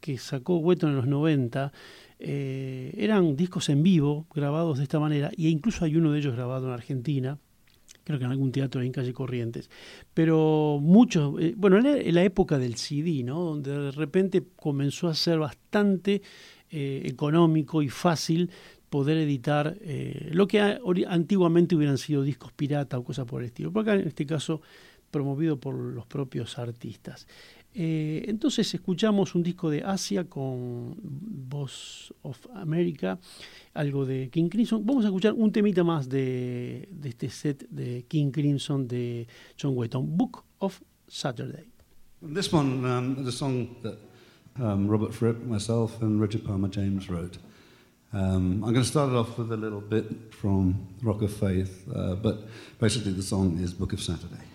que 0.01 0.19
sacó 0.19 0.57
Wetton 0.59 0.91
en 0.91 0.97
los 0.97 1.07
90 1.07 1.73
eh, 2.19 2.95
eran 2.97 3.37
discos 3.37 3.69
en 3.69 3.83
vivo, 3.83 4.27
grabados 4.35 4.79
de 4.79 4.85
esta 4.85 5.01
manera, 5.01 5.31
e 5.37 5.49
incluso 5.49 5.85
hay 5.85 5.97
uno 5.97 6.13
de 6.13 6.19
ellos 6.19 6.35
grabado 6.35 6.67
en 6.67 6.73
Argentina, 6.73 7.39
creo 8.05 8.19
que 8.19 8.25
en 8.25 8.31
algún 8.31 8.53
teatro 8.53 8.83
en 8.83 8.93
calle 8.93 9.13
Corrientes. 9.13 9.71
Pero 10.13 10.79
muchos, 10.83 11.41
eh, 11.41 11.55
bueno, 11.57 11.79
era 11.79 11.97
la 12.13 12.25
época 12.25 12.59
del 12.59 12.77
CD, 12.77 13.23
¿no? 13.23 13.41
Donde 13.41 13.71
de 13.71 13.91
repente 13.93 14.45
comenzó 14.57 15.09
a 15.09 15.15
ser 15.15 15.39
bastante 15.39 16.23
eh, 16.71 17.03
económico 17.05 17.83
y 17.83 17.89
fácil 17.89 18.51
poder 18.91 19.17
editar 19.19 19.77
eh, 19.81 20.31
lo 20.33 20.49
que 20.49 20.61
antiguamente 20.61 21.77
hubieran 21.77 21.99
sido 21.99 22.23
discos 22.23 22.53
pirata 22.53 22.99
o 22.99 23.05
cosas 23.05 23.25
por 23.27 23.43
el 23.43 23.47
estilo. 23.47 23.73
Por 23.73 23.83
acá, 23.83 23.95
en 23.95 24.09
este 24.09 24.27
caso, 24.27 24.61
promovido 25.11 25.59
por 25.59 25.75
los 25.75 26.07
propios 26.07 26.59
artistas. 26.59 27.27
Eh, 27.73 28.25
entonces 28.27 28.75
escuchamos 28.75 29.37
un 29.37 29.45
disco 29.45 29.71
de 29.71 29.83
Asia 29.85 30.25
con 30.25 30.97
Voz 31.03 32.13
of 32.23 32.45
America, 32.55 33.19
algo 33.75 34.05
de 34.05 34.29
King 34.29 34.49
Crimson. 34.49 34.85
Vamos 34.85 35.05
a 35.05 35.09
escuchar 35.09 35.35
un 35.35 35.53
temita 35.53 35.85
más 35.85 36.09
de, 36.09 36.89
de 36.91 37.09
este 37.09 37.31
set 37.31 37.69
de 37.71 38.05
King 38.09 38.33
Crimson 38.33 38.89
de 38.89 39.29
John 39.61 39.77
Wetton, 39.77 40.17
Book 40.17 40.43
of 40.59 40.81
Saturday. 41.07 41.71
This 42.21 42.53
one 42.53 42.85
um, 42.85 43.27
a 43.27 43.33
song 43.33 43.69
um, 44.59 44.89
Robert 44.89 45.15
Fripp, 45.15 45.43
myself, 45.43 46.01
and 46.03 46.21
Richard 46.21 46.45
Palmer 46.45 46.69
James 46.69 47.09
wrote. 47.09 47.39
Um, 48.13 48.65
I'm 48.65 48.73
going 48.73 48.75
to 48.75 48.85
start 48.85 49.11
it 49.11 49.17
off 49.17 49.39
with 49.39 49.53
a 49.53 49.57
little 49.57 49.81
bit 49.81 50.35
from 50.35 50.89
Rock 51.03 51.23
of 51.23 51.33
Faith, 51.33 51.87
uh, 51.95 52.17
but 52.17 52.41
basically 52.81 53.13
the 53.13 53.23
song 53.23 53.59
is 53.61 53.73
Book 53.73 53.93
of 53.93 54.01
Saturday. 54.01 54.50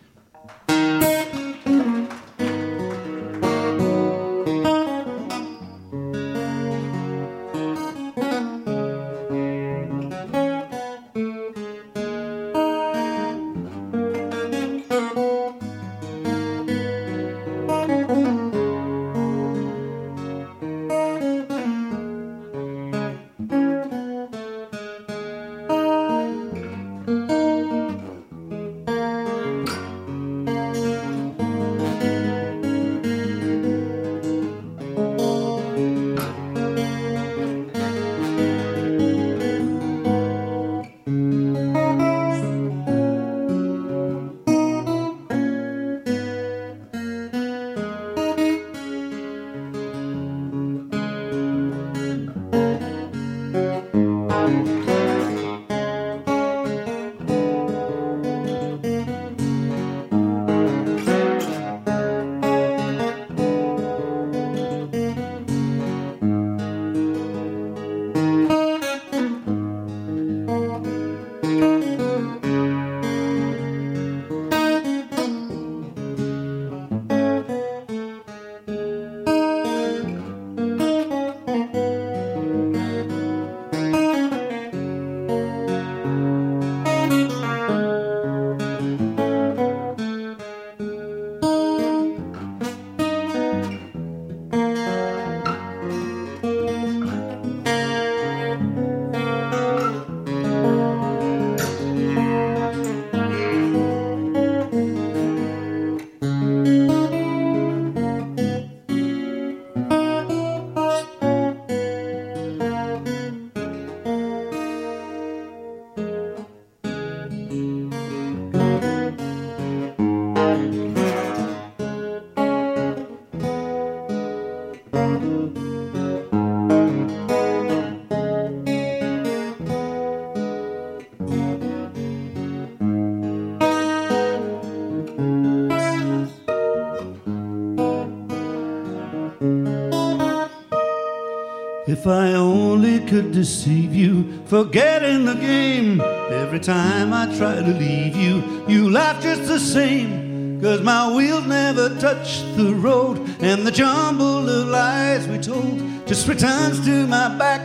Deceive 143.36 143.94
you, 143.94 144.42
forgetting 144.46 145.26
the 145.26 145.36
game. 145.36 146.00
Every 146.32 146.60
time 146.60 147.12
I 147.12 147.26
try 147.36 147.56
to 147.56 147.74
leave 147.74 148.16
you, 148.16 148.66
you 148.66 148.90
laugh 148.90 149.22
just 149.22 149.46
the 149.48 149.60
same. 149.60 150.62
Cause 150.62 150.82
my 150.82 151.14
wheels 151.14 151.46
never 151.46 151.90
touch 152.00 152.42
the 152.56 152.74
road, 152.74 153.18
and 153.42 153.68
the 153.68 153.72
jumble 153.72 154.50
of 154.50 154.68
lies 154.70 155.28
we 155.28 155.38
told 155.38 156.08
just 156.08 156.30
returns 156.30 156.84
to 156.86 157.06
my 157.08 157.28
back 157.38 157.62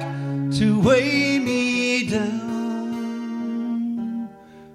to 0.59 0.81
weigh 0.81 1.39
me 1.39 2.09
down. 2.09 2.51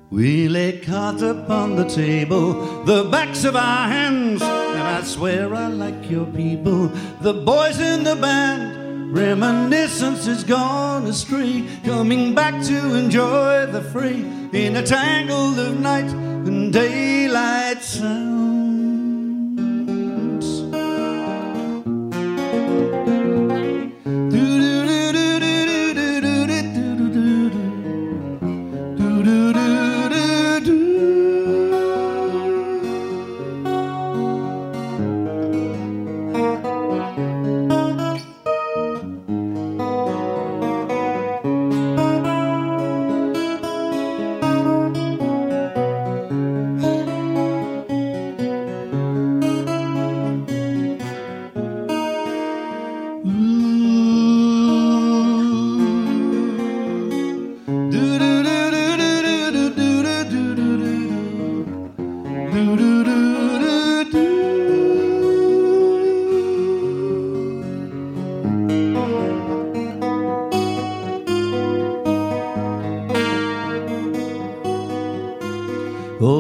We 0.10 0.48
lay 0.48 0.80
cards 0.80 1.22
upon 1.22 1.76
the 1.76 1.90
table, 1.90 2.86
the 2.86 3.04
backs 3.04 3.44
of 3.44 3.58
our 3.58 3.90
hands, 3.90 4.42
and 4.42 4.82
I 4.82 5.04
swear 5.04 5.54
I 5.54 5.68
like 5.68 6.10
your 6.10 6.26
people, 6.28 6.88
the 7.20 7.34
boys 7.34 7.82
in 7.82 8.06
the 8.06 8.16
band. 8.16 8.85
Reminiscence 9.12 10.28
is 10.28 10.44
gone 10.44 11.06
astray, 11.06 11.68
coming 11.84 12.36
back 12.36 12.64
to 12.66 12.96
enjoy 12.96 13.66
the 13.68 13.82
fray 13.82 14.22
in 14.52 14.76
a 14.76 14.84
tangle 14.84 15.60
of 15.60 15.80
night 15.80 16.12
and 16.12 16.74
daylight 16.74 17.82
sounds. 17.82 18.35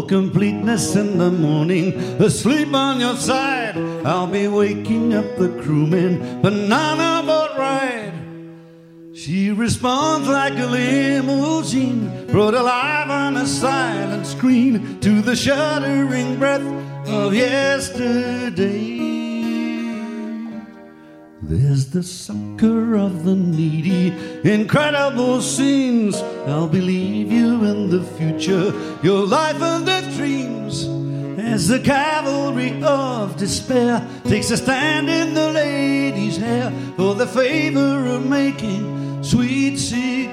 Completeness 0.08 0.96
in 0.96 1.18
the 1.18 1.32
morning, 1.32 1.94
asleep 2.22 2.74
on 2.74 3.00
your 3.00 3.16
side. 3.16 3.78
I'll 4.06 4.28
be 4.28 4.48
waking 4.48 5.14
up 5.14 5.26
the 5.38 5.50
crewmen. 5.62 6.42
banana 6.42 7.24
boat 7.26 7.58
ride. 7.58 8.14
She 9.14 9.52
responds 9.52 10.28
like 10.28 10.58
a 10.60 10.66
limousine, 10.66 12.28
brought 12.28 12.54
alive 12.54 13.10
on 13.10 13.38
a 13.38 13.46
silent 13.48 14.28
screen 14.28 15.00
to 15.00 15.22
the 15.22 15.36
shuddering 15.36 16.38
breath 16.38 16.66
of 17.08 17.34
yesterday. 17.34 18.96
There's 21.42 21.92
the 21.92 22.02
sucker 22.02 22.96
of 22.96 23.24
the 23.24 23.36
needy, 23.36 24.08
incredible 24.44 25.42
scenes. 25.42 26.16
I'll 26.48 26.68
believe 26.68 27.32
you 27.32 27.64
in 27.64 27.90
the 27.90 28.04
future, 28.18 28.74
your 29.04 29.26
life. 29.28 29.62
As 31.66 31.70
the 31.70 31.80
cavalry 31.80 32.80
of 32.84 33.38
despair 33.38 34.08
takes 34.26 34.52
a 34.52 34.58
stand 34.58 35.10
in 35.10 35.34
the 35.34 35.52
lady's 35.52 36.38
hair 36.38 36.72
for 36.96 37.16
the 37.16 37.26
favor 37.26 38.06
of 38.06 38.24
making 38.30 39.24
sweet 39.24 39.78
sixteen. 39.78 40.25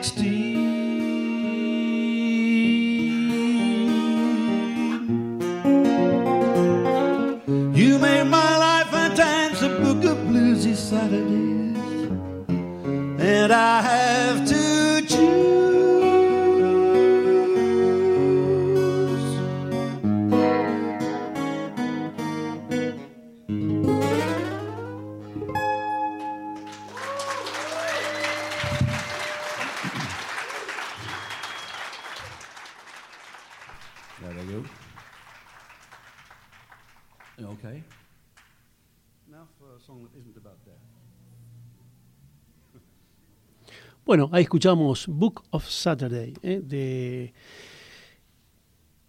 Bueno, 44.12 44.28
ahí 44.30 44.42
escuchamos 44.42 45.06
Book 45.06 45.42
of 45.52 45.66
Saturday, 45.66 46.34
¿eh? 46.42 46.60
de 46.62 47.32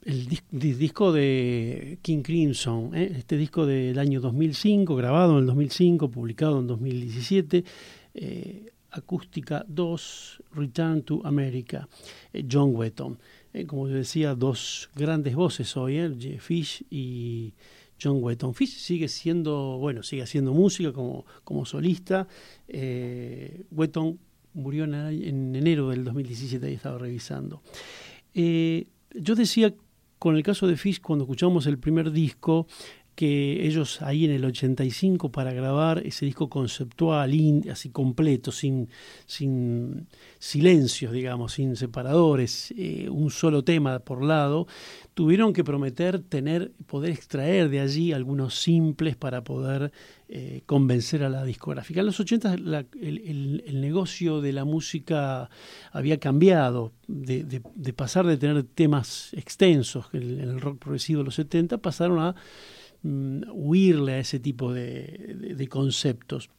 el 0.05 0.29
dis- 0.29 0.45
di- 0.49 0.75
disco 0.75 1.11
de 1.11 1.99
King 2.01 2.21
Crimson, 2.21 2.95
¿eh? 2.95 3.11
este 3.17 3.35
disco 3.35 3.65
del 3.65 3.99
año 3.99 4.21
2005, 4.21 4.95
grabado 4.95 5.33
en 5.33 5.39
el 5.39 5.47
2005, 5.47 6.09
publicado 6.09 6.57
en 6.61 6.67
2017, 6.67 7.65
eh, 8.13 8.71
Acústica 8.91 9.65
2, 9.67 10.41
Return 10.53 11.01
to 11.01 11.19
America, 11.25 11.89
John 12.49 12.73
Wetton. 12.73 13.19
Como 13.67 13.89
yo 13.89 13.95
decía, 13.95 14.35
dos 14.35 14.89
grandes 14.95 15.35
voces 15.35 15.75
hoy, 15.75 15.99
Fish 16.39 16.81
y 16.89 17.51
John 18.01 18.23
Wetton. 18.23 18.53
Fish 18.53 18.77
sigue 18.77 19.09
siendo, 19.09 19.77
bueno, 19.79 20.01
sigue 20.01 20.23
haciendo 20.23 20.53
música 20.53 20.93
como, 20.93 21.25
como 21.43 21.65
solista. 21.65 22.25
Wetton 22.69 24.17
murió 24.53 24.83
en, 24.83 25.55
enero 25.55 25.89
del 25.89 26.03
2017 26.03 26.71
y 26.71 26.73
estaba 26.75 26.97
revisando. 26.97 27.61
Eh, 28.33 28.87
yo 29.13 29.35
decía 29.35 29.73
con 30.19 30.37
el 30.37 30.43
caso 30.43 30.67
de 30.67 30.77
Fish, 30.77 31.01
cuando 31.01 31.25
escuchamos 31.25 31.67
el 31.67 31.77
primer 31.77 32.11
disco, 32.11 32.65
que 33.15 33.65
ellos 33.67 34.01
ahí 34.01 34.25
en 34.25 34.31
el 34.31 34.43
85 34.45 35.31
para 35.31 35.53
grabar 35.53 36.01
ese 36.05 36.25
disco 36.25 36.49
conceptual, 36.49 37.31
así 37.71 37.89
completo, 37.89 38.51
sin, 38.51 38.89
sin 39.25 40.07
silencios, 40.39 41.11
digamos, 41.13 41.53
sin 41.53 41.75
separadores, 41.75 42.73
eh, 42.77 43.07
un 43.09 43.29
solo 43.29 43.63
tema 43.63 43.99
por 43.99 44.23
lado, 44.23 44.67
tuvieron 45.13 45.53
que 45.53 45.63
prometer 45.63 46.19
tener, 46.19 46.71
poder 46.87 47.11
extraer 47.11 47.69
de 47.69 47.79
allí 47.81 48.13
algunos 48.13 48.55
simples 48.55 49.15
para 49.15 49.43
poder 49.43 49.91
eh, 50.35 50.63
convencer 50.65 51.23
a 51.23 51.29
la 51.29 51.43
discográfica. 51.45 51.99
En 51.99 52.07
los 52.07 52.19
80 52.19 52.57
la- 52.57 52.85
el, 52.99 53.19
el- 53.19 53.63
el 53.67 53.81
negocio 53.81 54.41
de 54.41 54.51
la 54.53 54.65
música 54.65 55.49
había 55.91 56.19
cambiado, 56.19 56.91
de, 57.07 57.43
de- 57.43 57.61
de 57.75 57.93
pasar 57.93 58.25
de 58.25 58.37
tener 58.37 58.63
temas 58.63 59.31
extensos 59.33 60.05
en 60.13 60.39
el 60.39 60.59
rock 60.59 60.79
progresivo 60.79 61.19
de 61.19 61.25
los 61.25 61.35
70, 61.35 61.77
pasaron 61.77 62.19
a 62.19 62.35
mm, 63.03 63.43
huirle 63.51 64.13
a 64.13 64.19
ese 64.19 64.39
tipo 64.39 64.73
de, 64.73 65.67
conceptos. 65.69 66.49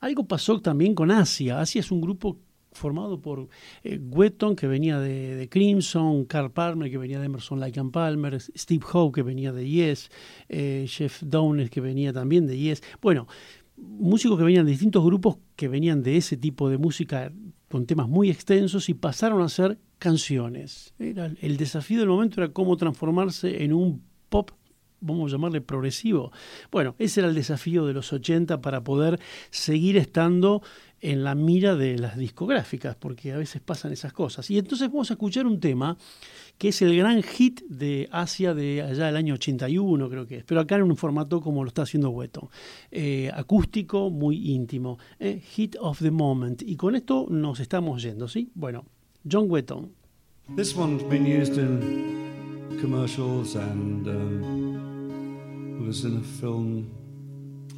Algo 0.00 0.26
pasó 0.26 0.60
también 0.60 0.94
con 0.94 1.10
Asia. 1.10 1.60
Asia 1.60 1.80
es 1.80 1.90
un 1.90 2.00
grupo 2.00 2.38
formado 2.72 3.20
por 3.20 3.48
eh, 3.82 3.98
Wetton, 3.98 4.54
que 4.54 4.66
venía 4.66 5.00
de, 5.00 5.48
Crimson, 5.50 6.24
Carl 6.26 6.50
Palmer, 6.52 6.90
que 6.90 6.98
venía 6.98 7.18
de 7.18 7.26
Emerson, 7.26 7.58
Lake 7.58 7.80
and 7.80 7.90
Palmer, 7.90 8.40
Steve 8.40 8.84
Howe, 8.92 9.12
que 9.12 9.22
venía 9.22 9.52
de 9.52 9.68
Yes, 9.68 10.10
eh, 10.48 10.86
Jeff 10.88 11.22
Downes, 11.22 11.70
que 11.70 11.80
venía 11.80 12.12
también 12.12 12.46
de 12.46 12.58
Yes. 12.58 12.82
Bueno, 13.00 13.26
músicos 13.76 14.38
que 14.38 14.44
venían 14.44 14.64
de 14.64 14.72
distintos 14.72 15.04
grupos 15.04 15.38
que 15.54 15.68
venían 15.68 16.02
de 16.02 16.16
ese 16.16 16.36
tipo 16.36 16.68
de 16.68 16.78
música 16.78 17.32
con 17.68 17.86
temas 17.86 18.08
muy 18.08 18.30
extensos 18.30 18.88
y 18.88 18.94
pasaron 18.94 19.42
a 19.42 19.48
ser 19.48 19.78
canciones. 19.98 20.94
Era, 20.98 21.32
el 21.40 21.56
desafío 21.56 22.00
del 22.00 22.08
momento 22.08 22.40
era 22.40 22.52
cómo 22.52 22.76
transformarse 22.76 23.64
en 23.64 23.72
un 23.72 24.02
pop 24.28 24.50
vamos 25.00 25.30
a 25.30 25.36
llamarle 25.36 25.60
progresivo. 25.60 26.32
Bueno, 26.70 26.94
ese 26.98 27.20
era 27.20 27.28
el 27.28 27.34
desafío 27.34 27.86
de 27.86 27.92
los 27.92 28.12
80 28.12 28.60
para 28.60 28.82
poder 28.82 29.20
seguir 29.50 29.96
estando 29.96 30.62
en 31.00 31.24
la 31.24 31.34
mira 31.34 31.76
de 31.76 31.98
las 31.98 32.16
discográficas, 32.16 32.96
porque 32.96 33.32
a 33.32 33.36
veces 33.36 33.60
pasan 33.60 33.92
esas 33.92 34.12
cosas. 34.12 34.50
Y 34.50 34.58
entonces 34.58 34.88
vamos 34.88 35.10
a 35.10 35.14
escuchar 35.14 35.46
un 35.46 35.60
tema 35.60 35.96
que 36.58 36.68
es 36.68 36.80
el 36.80 36.96
gran 36.96 37.22
hit 37.22 37.60
de 37.68 38.08
Asia 38.10 38.54
de 38.54 38.80
allá 38.80 39.06
del 39.06 39.16
año 39.16 39.34
81, 39.34 40.08
creo 40.08 40.26
que 40.26 40.38
es, 40.38 40.44
pero 40.44 40.60
acá 40.60 40.76
en 40.76 40.84
un 40.84 40.96
formato 40.96 41.40
como 41.42 41.62
lo 41.62 41.68
está 41.68 41.82
haciendo 41.82 42.08
Wetton. 42.10 42.48
Eh, 42.90 43.30
acústico, 43.34 44.08
muy 44.10 44.52
íntimo. 44.52 44.98
eh, 45.20 45.40
hit 45.40 45.76
of 45.80 46.00
the 46.00 46.10
moment. 46.10 46.62
Y 46.62 46.76
con 46.76 46.94
esto 46.96 47.26
nos 47.28 47.60
estamos 47.60 48.02
yendo, 48.02 48.26
¿sí? 48.26 48.50
Bueno, 48.54 48.86
John 49.30 49.46
Wetton. 49.50 49.92
This 50.56 50.74
one's 50.76 51.02
been 51.02 51.26
used 51.26 51.58
in 51.58 52.78
commercials 52.80 53.56
and 53.56 54.06
um, 54.06 54.75
was 55.84 56.04
in 56.04 56.16
a 56.18 56.22
film 56.40 56.90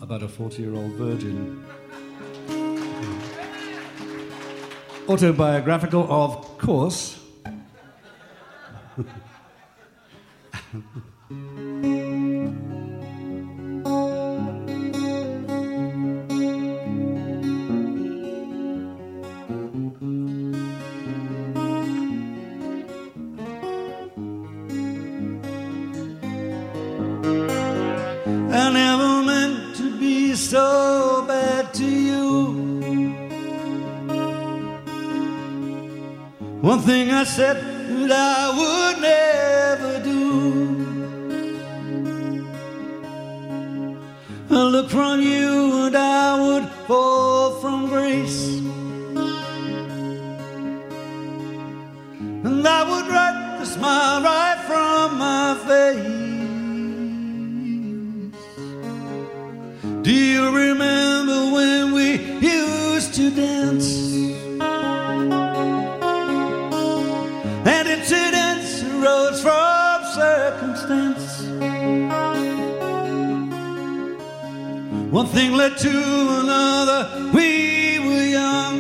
about 0.01 0.22
a 0.22 0.28
40 0.28 0.62
year 0.62 0.74
old 0.74 0.92
virgin. 0.92 1.64
Autobiographical, 5.09 6.07
of 6.11 6.59
course. 6.59 7.18
so 30.49 31.26
bad 31.28 31.74
to 31.74 31.84
you. 31.84 32.24
One 36.62 36.80
thing 36.80 37.11
I 37.11 37.24
said 37.24 37.57
that 37.57 38.11
I 38.11 38.44
would 38.59 38.96
never 39.03 40.03
do. 40.03 40.18
I 44.51 44.62
look 44.62 44.88
from 44.88 45.20
you 45.20 45.86
and 45.86 45.96
I 45.96 46.40
would 46.40 46.66
fall 46.86 47.61
from 47.61 47.88
grace. 47.88 48.61
And 52.46 52.66
I 52.66 52.82
would 52.88 53.07
write 53.12 53.59
the 53.59 53.66
smile 53.66 54.22
right 54.22 54.59
from 54.66 55.18
my 55.18 55.59
face. 55.66 56.17
Do 60.09 60.14
you 60.14 60.50
remember 60.56 61.52
when 61.52 61.92
we 61.92 62.16
used 62.40 63.12
to 63.16 63.30
dance? 63.30 64.09
And 67.66 67.86
incidents 67.86 68.84
arose 68.84 69.42
from 69.42 70.04
circumstance. 70.14 71.42
One 75.11 75.26
thing 75.26 75.52
led 75.52 75.76
to 75.76 75.90
another, 76.40 77.30
we 77.34 77.98
were 77.98 78.28
young. 78.40 78.76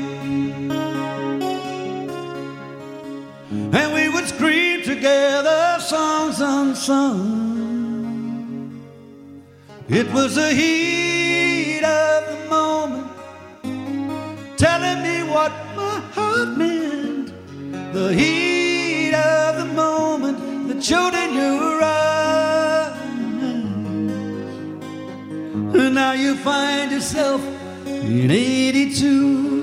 And 3.74 3.92
we 3.92 4.08
would 4.08 4.28
scream 4.28 4.82
together 4.82 5.76
songs 5.78 6.40
unsung. 6.40 7.58
It 9.90 10.10
was 10.12 10.38
a 10.38 10.54
heat 10.54 11.17
The 17.98 18.14
heat 18.14 19.12
of 19.12 19.56
the 19.58 19.64
moment 19.74 20.68
that 20.68 20.84
showed 20.84 21.14
in 21.14 21.34
your 21.34 21.82
eyes. 21.82 22.94
And 25.74 25.94
now 25.96 26.12
you 26.12 26.36
find 26.36 26.92
yourself 26.92 27.42
in 27.84 28.30
82. 28.30 29.62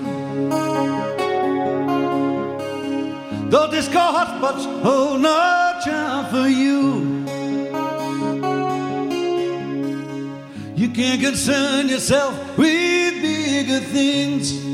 Those 3.49 3.71
disco 3.71 3.99
hotspots 3.99 4.65
hold 4.83 5.21
no 5.21 5.79
charm 5.86 6.25
for 6.25 6.49
you. 6.49 7.23
You 10.75 10.89
can't 10.89 11.21
concern 11.21 11.88
yourself 11.88 12.36
with 12.57 13.13
bigger 13.21 13.79
things. 13.79 14.64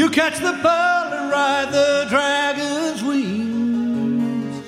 You 0.00 0.08
catch 0.08 0.38
the 0.38 0.58
ball 0.62 1.12
and 1.12 1.30
ride 1.30 1.70
the 1.72 2.06
dragon's 2.08 3.04
wings. 3.04 4.66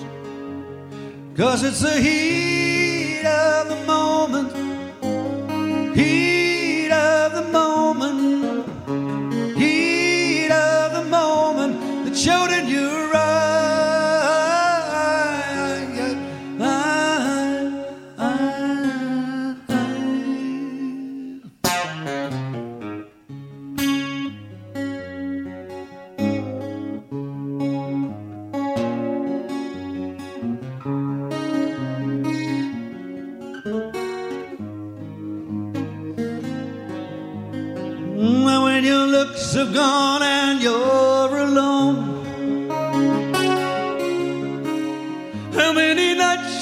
Cause 1.38 1.64
it's 1.64 1.80
the 1.80 1.98
heat 1.98 3.24
of 3.24 3.70
the 3.70 3.82
moment. 3.86 4.52
Heat 5.96 6.90
of 6.90 7.32
the 7.32 7.44
moment. 7.50 7.91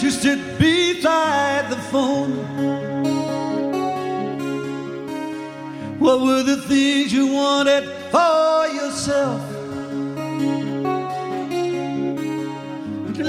You 0.03 0.11
sit 0.11 0.59
beside 0.59 1.71
the 1.71 1.77
phone? 1.91 2.33
What 5.99 6.21
were 6.23 6.43
the 6.43 6.57
things 6.57 7.13
you 7.13 7.27
wanted 7.33 7.85
for 8.11 8.67
yourself? 8.69 9.43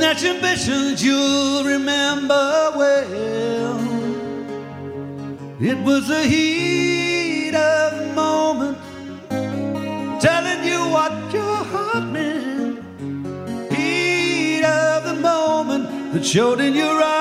That's 0.02 0.24
ambitions 0.24 1.04
you'll 1.04 1.64
remember 1.64 2.72
well. 2.76 3.80
It 5.60 5.78
was 5.78 6.08
the 6.08 6.24
heat 6.24 7.54
of 7.54 8.00
the 8.00 8.14
moment, 8.16 8.78
telling 10.22 10.64
you 10.64 10.80
what 10.96 11.12
your 11.34 11.58
heart 11.72 12.11
showed 16.24 16.62
in 16.62 16.76
your 16.76 17.02
eyes. 17.04 17.21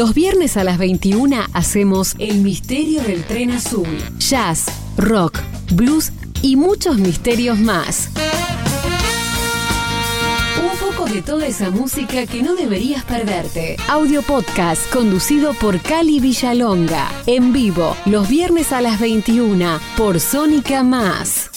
Los 0.00 0.14
viernes 0.14 0.56
a 0.56 0.64
las 0.64 0.78
21 0.78 1.36
hacemos 1.52 2.14
El 2.18 2.40
misterio 2.40 3.02
del 3.02 3.22
tren 3.22 3.50
azul. 3.50 3.86
Jazz, 4.16 4.64
rock, 4.96 5.38
blues 5.72 6.10
y 6.40 6.56
muchos 6.56 6.96
misterios 6.96 7.58
más. 7.58 8.08
Un 10.58 10.78
poco 10.78 11.04
de 11.04 11.20
toda 11.20 11.46
esa 11.46 11.68
música 11.68 12.26
que 12.26 12.42
no 12.42 12.54
deberías 12.54 13.04
perderte. 13.04 13.76
Audio 13.88 14.22
podcast 14.22 14.90
conducido 14.90 15.52
por 15.52 15.78
Cali 15.82 16.18
Villalonga. 16.18 17.06
En 17.26 17.52
vivo, 17.52 17.94
los 18.06 18.26
viernes 18.26 18.72
a 18.72 18.80
las 18.80 19.00
21 19.00 19.80
por 19.98 20.18
Sónica 20.18 20.82
Más. 20.82 21.49